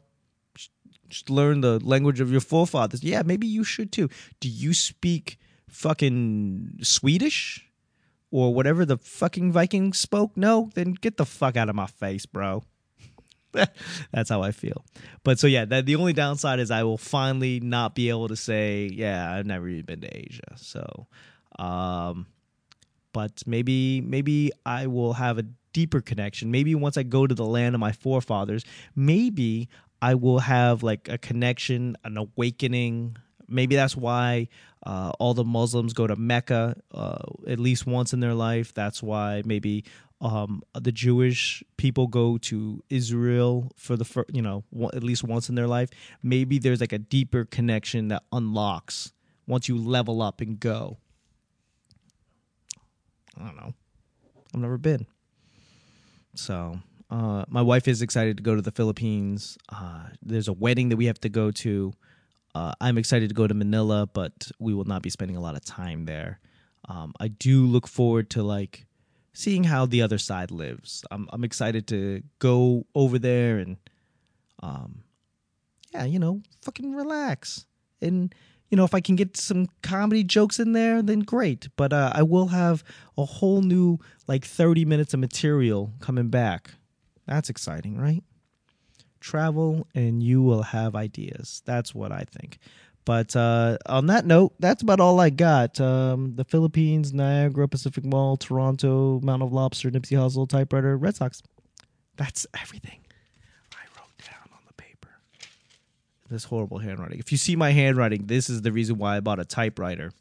Just 1.07 1.29
learn 1.29 1.61
the 1.61 1.79
language 1.79 2.19
of 2.19 2.29
your 2.29 2.41
forefathers. 2.41 3.05
Yeah, 3.05 3.21
maybe 3.23 3.47
you 3.47 3.63
should 3.63 3.93
too. 3.93 4.09
Do 4.41 4.49
you 4.49 4.73
speak 4.73 5.39
fucking 5.69 6.79
Swedish? 6.81 7.71
Or 8.31 8.53
whatever 8.53 8.83
the 8.83 8.97
fucking 8.97 9.53
Vikings 9.53 9.97
spoke? 9.97 10.35
No? 10.35 10.71
Then 10.75 10.91
get 10.91 11.15
the 11.15 11.25
fuck 11.25 11.55
out 11.55 11.69
of 11.69 11.75
my 11.75 11.87
face, 11.87 12.25
bro. 12.25 12.65
That's 14.11 14.29
how 14.29 14.41
I 14.41 14.51
feel. 14.51 14.83
But 15.23 15.39
so 15.39 15.47
yeah, 15.47 15.65
that 15.65 15.85
the 15.85 15.95
only 15.95 16.13
downside 16.13 16.59
is 16.59 16.71
I 16.71 16.83
will 16.83 16.97
finally 16.97 17.59
not 17.59 17.95
be 17.95 18.09
able 18.09 18.27
to 18.27 18.35
say, 18.35 18.89
yeah, 18.93 19.31
I've 19.33 19.45
never 19.45 19.67
even 19.67 19.85
been 19.85 20.01
to 20.01 20.17
Asia. 20.17 20.55
So 20.55 21.07
um 21.57 22.27
but 23.13 23.43
maybe 23.47 24.01
maybe 24.01 24.51
I 24.65 24.87
will 24.87 25.13
have 25.13 25.37
a 25.37 25.45
deeper 25.71 26.01
connection. 26.01 26.51
Maybe 26.51 26.75
once 26.75 26.97
I 26.97 27.03
go 27.03 27.27
to 27.27 27.33
the 27.35 27.45
land 27.45 27.75
of 27.75 27.79
my 27.79 27.91
forefathers, 27.93 28.65
maybe 28.95 29.69
I 30.01 30.15
will 30.15 30.39
have 30.39 30.83
like 30.83 31.07
a 31.09 31.17
connection, 31.17 31.95
an 32.03 32.17
awakening. 32.17 33.17
Maybe 33.47 33.75
that's 33.75 33.95
why 33.95 34.49
uh, 34.85 35.11
all 35.19 35.33
the 35.33 35.43
Muslims 35.43 35.93
go 35.93 36.07
to 36.07 36.15
Mecca 36.15 36.75
uh, 36.93 37.17
at 37.47 37.59
least 37.59 37.87
once 37.87 38.13
in 38.13 38.19
their 38.19 38.33
life. 38.33 38.73
That's 38.73 39.01
why 39.01 39.43
maybe 39.45 39.85
um, 40.21 40.63
the 40.73 40.91
Jewish 40.91 41.63
people 41.77 42.07
go 42.07 42.37
to 42.39 42.83
Israel 42.89 43.71
for 43.75 43.97
the 43.97 44.05
first, 44.05 44.29
you 44.33 44.41
know, 44.41 44.63
at 44.93 45.03
least 45.03 45.23
once 45.23 45.49
in 45.49 45.55
their 45.55 45.67
life. 45.67 45.89
Maybe 46.23 46.57
there's 46.57 46.81
like 46.81 46.93
a 46.93 46.99
deeper 46.99 47.45
connection 47.45 48.07
that 48.09 48.23
unlocks 48.31 49.11
once 49.47 49.67
you 49.67 49.77
level 49.77 50.21
up 50.21 50.41
and 50.41 50.59
go. 50.59 50.97
I 53.37 53.45
don't 53.45 53.57
know. 53.57 53.73
I've 54.53 54.61
never 54.61 54.77
been. 54.77 55.05
So, 56.35 56.79
uh, 57.09 57.45
my 57.49 57.61
wife 57.61 57.87
is 57.87 58.01
excited 58.01 58.37
to 58.37 58.43
go 58.43 58.55
to 58.55 58.61
the 58.61 58.71
Philippines. 58.71 59.57
Uh, 59.69 60.07
there's 60.21 60.47
a 60.47 60.53
wedding 60.53 60.89
that 60.89 60.97
we 60.97 61.05
have 61.05 61.19
to 61.21 61.29
go 61.29 61.51
to. 61.51 61.93
Uh, 62.53 62.73
I'm 62.79 62.97
excited 62.97 63.29
to 63.29 63.35
go 63.35 63.47
to 63.47 63.53
Manila, 63.53 64.07
but 64.07 64.49
we 64.59 64.73
will 64.73 64.85
not 64.85 65.01
be 65.01 65.09
spending 65.09 65.35
a 65.35 65.41
lot 65.41 65.55
of 65.55 65.65
time 65.65 66.05
there. 66.05 66.39
Um, 66.87 67.13
I 67.19 67.27
do 67.27 67.65
look 67.65 67.87
forward 67.87 68.29
to 68.31 68.43
like 68.43 68.85
seeing 69.35 69.65
how 69.65 69.85
the 69.85 70.01
other 70.01 70.17
side 70.17 70.49
lives. 70.49 71.03
I'm 71.11 71.27
I'm 71.31 71.43
excited 71.43 71.87
to 71.87 72.23
go 72.39 72.85
over 72.95 73.19
there 73.19 73.59
and 73.59 73.77
um 74.63 75.03
yeah, 75.93 76.05
you 76.05 76.19
know, 76.19 76.41
fucking 76.61 76.93
relax. 76.93 77.65
And 78.01 78.33
you 78.69 78.77
know, 78.77 78.83
if 78.83 78.93
I 78.93 78.99
can 78.99 79.15
get 79.15 79.37
some 79.37 79.67
comedy 79.83 80.23
jokes 80.23 80.59
in 80.59 80.73
there, 80.73 81.01
then 81.01 81.19
great. 81.19 81.67
But 81.75 81.93
uh, 81.93 82.11
I 82.13 82.23
will 82.23 82.47
have 82.47 82.83
a 83.17 83.23
whole 83.23 83.61
new 83.61 83.99
like 84.27 84.43
30 84.43 84.85
minutes 84.85 85.13
of 85.13 85.19
material 85.19 85.93
coming 86.01 86.29
back. 86.29 86.71
That's 87.27 87.49
exciting, 87.49 87.97
right? 87.97 88.23
Travel 89.19 89.87
and 89.93 90.21
you 90.21 90.41
will 90.41 90.63
have 90.63 90.95
ideas. 90.95 91.61
That's 91.65 91.93
what 91.95 92.11
I 92.11 92.25
think. 92.29 92.57
But 93.05 93.35
uh, 93.35 93.77
on 93.85 94.07
that 94.07 94.25
note, 94.25 94.53
that's 94.59 94.81
about 94.81 94.99
all 94.99 95.19
I 95.19 95.29
got. 95.29 95.79
Um, 95.79 96.35
the 96.35 96.43
Philippines, 96.43 97.13
Niagara, 97.13 97.67
Pacific 97.67 98.03
Mall, 98.03 98.35
Toronto, 98.35 99.19
Mount 99.21 99.43
of 99.43 99.53
Lobster, 99.53 99.91
Nipsey 99.91 100.17
Hussle, 100.17 100.49
typewriter, 100.49 100.97
Red 100.97 101.15
Sox. 101.15 101.43
That's 102.17 102.47
everything 102.59 102.99
I 103.73 103.85
wrote 103.95 104.17
down 104.25 104.49
on 104.51 104.59
the 104.65 104.73
paper. 104.73 105.09
This 106.29 106.45
horrible 106.45 106.79
handwriting. 106.79 107.19
If 107.19 107.31
you 107.31 107.37
see 107.37 107.55
my 107.55 107.71
handwriting, 107.71 108.25
this 108.25 108.49
is 108.49 108.63
the 108.63 108.71
reason 108.71 108.97
why 108.97 109.17
I 109.17 109.19
bought 109.19 109.39
a 109.39 109.45
typewriter. 109.45 110.11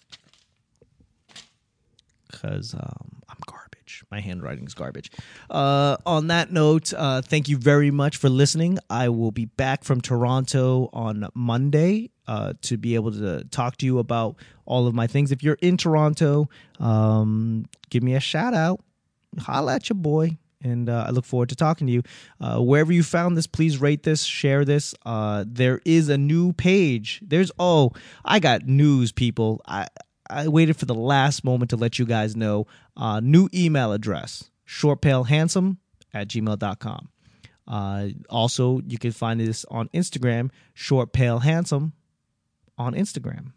Because 2.31 2.75
um, 2.75 3.23
I'm 3.31 3.39
garbage. 3.47 3.74
My 4.11 4.21
handwriting's 4.21 4.75
garbage. 4.75 5.11
Uh, 5.51 5.97
on 6.07 6.29
that 6.29 6.53
note, 6.53 6.93
uh, 6.97 7.23
thank 7.23 7.49
you 7.49 7.57
very 7.57 7.91
much 7.91 8.17
for 8.17 8.29
listening. 8.29 8.79
I 8.91 9.09
will 9.09 9.31
be 9.31 9.47
back 9.47 9.85
from 9.85 10.01
Toronto 10.01 10.91
on 10.93 11.29
Monday 11.35 12.11
uh, 12.27 12.55
to 12.63 12.77
be 12.77 12.95
able 12.95 13.13
to 13.13 13.45
talk 13.45 13.77
to 13.79 13.87
you 13.87 13.99
about 13.99 14.37
all 14.67 14.87
of 14.87 14.95
my 14.95 15.07
things. 15.07 15.33
If 15.33 15.43
you're 15.43 15.59
in 15.61 15.77
Toronto, 15.77 16.49
um, 16.81 17.67
give 17.91 18.03
me 18.03 18.15
a 18.15 18.21
shout 18.21 18.55
out. 18.55 18.81
Holla 19.39 19.75
at 19.77 19.89
your 19.89 19.97
boy. 19.97 20.39
And 20.63 20.89
uh, 20.89 21.05
I 21.07 21.11
look 21.11 21.27
forward 21.27 21.51
to 21.51 21.57
talking 21.57 21.87
to 21.89 21.93
you. 21.93 22.03
Uh, 22.41 22.59
wherever 22.59 22.91
you 22.91 23.03
found 23.03 23.37
this, 23.37 23.47
please 23.47 23.77
rate 23.77 24.03
this, 24.03 24.25
share 24.25 24.65
this. 24.65 24.95
Uh, 25.05 25.45
there 25.47 25.83
is 25.85 26.09
a 26.09 26.17
new 26.17 26.55
page. 26.55 27.21
There's, 27.23 27.53
oh, 27.59 27.93
I 28.25 28.39
got 28.41 28.67
news, 28.67 29.13
people. 29.13 29.61
I, 29.67 29.89
I 30.35 30.49
waited 30.49 30.77
for 30.77 30.87
the 30.87 30.95
last 30.95 31.45
moment 31.45 31.71
to 31.71 31.77
let 31.77 31.99
you 31.99 32.07
guys 32.07 32.37
know. 32.37 32.67
Uh, 32.97 33.21
new 33.21 33.49
email 33.55 33.93
address 33.93 34.51
shortpalehandsome 34.67 35.79
at 36.13 36.29
gmail.com. 36.29 37.09
Uh, 37.67 38.09
also, 38.29 38.81
you 38.87 38.99
can 38.99 39.13
find 39.13 39.41
this 39.41 39.65
on 39.71 39.89
Instagram, 39.89 40.51
shortpalehandsome 40.77 41.93
on 42.77 42.95
Instagram. 42.95 43.53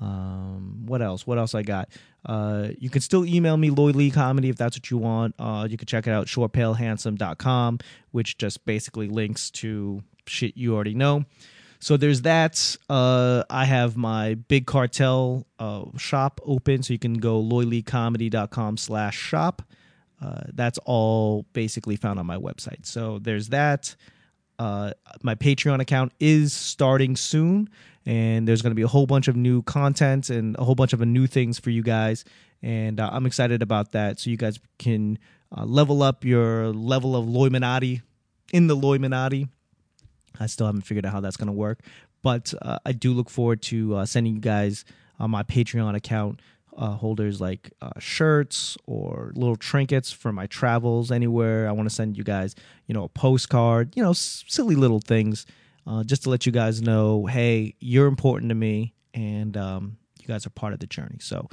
Um, 0.00 0.86
what 0.86 1.02
else? 1.02 1.26
What 1.26 1.38
else 1.38 1.54
I 1.54 1.62
got? 1.62 1.88
Uh, 2.24 2.68
you 2.78 2.90
can 2.90 3.00
still 3.00 3.24
email 3.24 3.56
me 3.56 3.70
Lloyd 3.70 3.96
Lee 3.96 4.10
Comedy 4.10 4.48
if 4.48 4.56
that's 4.56 4.76
what 4.76 4.90
you 4.90 4.98
want. 4.98 5.34
Uh, 5.38 5.66
you 5.68 5.76
can 5.76 5.86
check 5.86 6.06
it 6.06 6.10
out, 6.10 6.26
shortpalehandsome.com, 6.26 7.78
which 8.12 8.38
just 8.38 8.64
basically 8.64 9.08
links 9.08 9.50
to 9.50 10.02
shit 10.26 10.56
you 10.56 10.74
already 10.74 10.94
know. 10.94 11.24
So 11.80 11.96
there's 11.96 12.22
that. 12.22 12.76
Uh, 12.88 13.44
I 13.48 13.64
have 13.64 13.96
my 13.96 14.34
big 14.34 14.66
cartel 14.66 15.46
uh, 15.58 15.84
shop 15.96 16.40
open, 16.44 16.82
so 16.82 16.92
you 16.92 16.98
can 16.98 17.14
go 17.14 17.42
loyleecomedy.com 17.42 18.76
slash 18.76 19.16
shop. 19.16 19.62
Uh, 20.20 20.42
that's 20.52 20.78
all 20.84 21.46
basically 21.52 21.96
found 21.96 22.18
on 22.18 22.26
my 22.26 22.36
website. 22.36 22.84
So 22.84 23.20
there's 23.20 23.48
that. 23.50 23.94
Uh, 24.58 24.92
my 25.22 25.36
Patreon 25.36 25.80
account 25.80 26.12
is 26.18 26.52
starting 26.52 27.14
soon, 27.14 27.68
and 28.04 28.48
there's 28.48 28.60
going 28.60 28.72
to 28.72 28.76
be 28.76 28.82
a 28.82 28.88
whole 28.88 29.06
bunch 29.06 29.28
of 29.28 29.36
new 29.36 29.62
content 29.62 30.30
and 30.30 30.56
a 30.58 30.64
whole 30.64 30.74
bunch 30.74 30.92
of 30.92 31.00
new 31.00 31.28
things 31.28 31.60
for 31.60 31.70
you 31.70 31.82
guys. 31.82 32.24
And 32.60 32.98
uh, 32.98 33.08
I'm 33.12 33.24
excited 33.24 33.62
about 33.62 33.92
that. 33.92 34.18
So 34.18 34.30
you 34.30 34.36
guys 34.36 34.58
can 34.80 35.18
uh, 35.56 35.64
level 35.64 36.02
up 36.02 36.24
your 36.24 36.72
level 36.72 37.14
of 37.14 37.26
Loyminati 37.26 38.02
in 38.52 38.66
the 38.66 38.76
Loyminati 38.76 39.48
I 40.38 40.46
still 40.46 40.66
haven't 40.66 40.82
figured 40.82 41.04
out 41.06 41.12
how 41.12 41.20
that's 41.20 41.36
going 41.36 41.48
to 41.48 41.52
work, 41.52 41.80
but 42.22 42.52
uh, 42.62 42.78
I 42.84 42.92
do 42.92 43.12
look 43.12 43.30
forward 43.30 43.62
to 43.62 43.96
uh, 43.96 44.06
sending 44.06 44.34
you 44.34 44.40
guys 44.40 44.84
on 45.18 45.30
my 45.30 45.42
Patreon 45.42 45.96
account 45.96 46.40
uh, 46.76 46.90
holders 46.92 47.40
like 47.40 47.72
uh, 47.82 47.90
shirts 47.98 48.76
or 48.86 49.32
little 49.34 49.56
trinkets 49.56 50.12
for 50.12 50.32
my 50.32 50.46
travels 50.46 51.10
anywhere. 51.10 51.68
I 51.68 51.72
want 51.72 51.88
to 51.88 51.94
send 51.94 52.16
you 52.16 52.22
guys, 52.22 52.54
you 52.86 52.94
know, 52.94 53.02
a 53.04 53.08
postcard, 53.08 53.96
you 53.96 54.02
know, 54.02 54.10
s- 54.10 54.44
silly 54.46 54.76
little 54.76 55.00
things, 55.00 55.44
uh, 55.88 56.04
just 56.04 56.22
to 56.22 56.30
let 56.30 56.46
you 56.46 56.52
guys 56.52 56.80
know, 56.80 57.26
hey, 57.26 57.74
you're 57.80 58.06
important 58.06 58.50
to 58.50 58.54
me, 58.54 58.94
and 59.12 59.56
um, 59.56 59.96
you 60.20 60.26
guys 60.28 60.46
are 60.46 60.50
part 60.50 60.72
of 60.72 60.78
the 60.78 60.86
journey. 60.86 61.16
So 61.20 61.48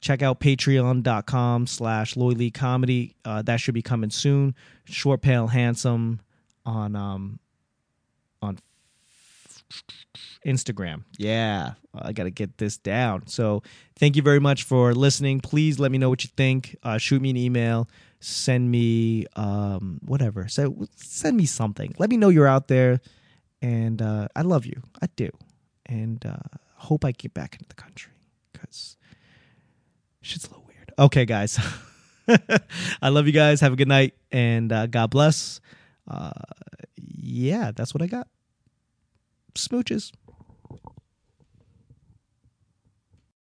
check 0.00 0.22
out 0.22 0.38
patreon.com 0.38 1.66
slash 1.66 2.16
Lloyd 2.16 2.38
Lee 2.38 2.52
Comedy. 2.52 3.16
Uh, 3.24 3.42
that 3.42 3.58
should 3.58 3.74
be 3.74 3.82
coming 3.82 4.10
soon. 4.10 4.54
Short, 4.84 5.22
pale, 5.22 5.48
handsome 5.48 6.20
on 6.64 6.94
um, 6.94 7.40
Instagram. 10.46 11.04
Yeah, 11.18 11.74
I 11.94 12.12
got 12.12 12.24
to 12.24 12.30
get 12.30 12.58
this 12.58 12.78
down. 12.78 13.26
So, 13.26 13.62
thank 13.98 14.16
you 14.16 14.22
very 14.22 14.40
much 14.40 14.64
for 14.64 14.94
listening. 14.94 15.40
Please 15.40 15.78
let 15.78 15.90
me 15.90 15.98
know 15.98 16.08
what 16.08 16.24
you 16.24 16.30
think. 16.36 16.76
Uh, 16.82 16.98
shoot 16.98 17.20
me 17.20 17.30
an 17.30 17.36
email. 17.36 17.88
Send 18.20 18.70
me 18.70 19.26
um, 19.36 20.00
whatever. 20.04 20.48
So 20.48 20.86
send 20.96 21.36
me 21.36 21.46
something. 21.46 21.94
Let 21.98 22.10
me 22.10 22.16
know 22.16 22.30
you're 22.30 22.48
out 22.48 22.66
there, 22.66 23.00
and 23.62 24.02
uh, 24.02 24.28
I 24.34 24.42
love 24.42 24.66
you. 24.66 24.82
I 25.00 25.06
do, 25.14 25.30
and 25.86 26.24
uh, 26.26 26.58
hope 26.74 27.04
I 27.04 27.12
get 27.12 27.32
back 27.32 27.54
into 27.54 27.66
the 27.68 27.76
country 27.76 28.12
because 28.52 28.96
shit's 30.20 30.46
a 30.46 30.48
little 30.48 30.64
weird. 30.66 30.92
Okay, 30.98 31.26
guys. 31.26 31.60
I 33.02 33.08
love 33.08 33.26
you 33.26 33.32
guys. 33.32 33.60
Have 33.60 33.72
a 33.72 33.76
good 33.76 33.88
night, 33.88 34.14
and 34.32 34.72
uh, 34.72 34.86
God 34.86 35.10
bless. 35.10 35.60
Uh, 36.08 36.32
yeah, 36.96 37.70
that's 37.74 37.94
what 37.94 38.02
I 38.02 38.06
got. 38.08 38.26
Smooches. 39.54 40.12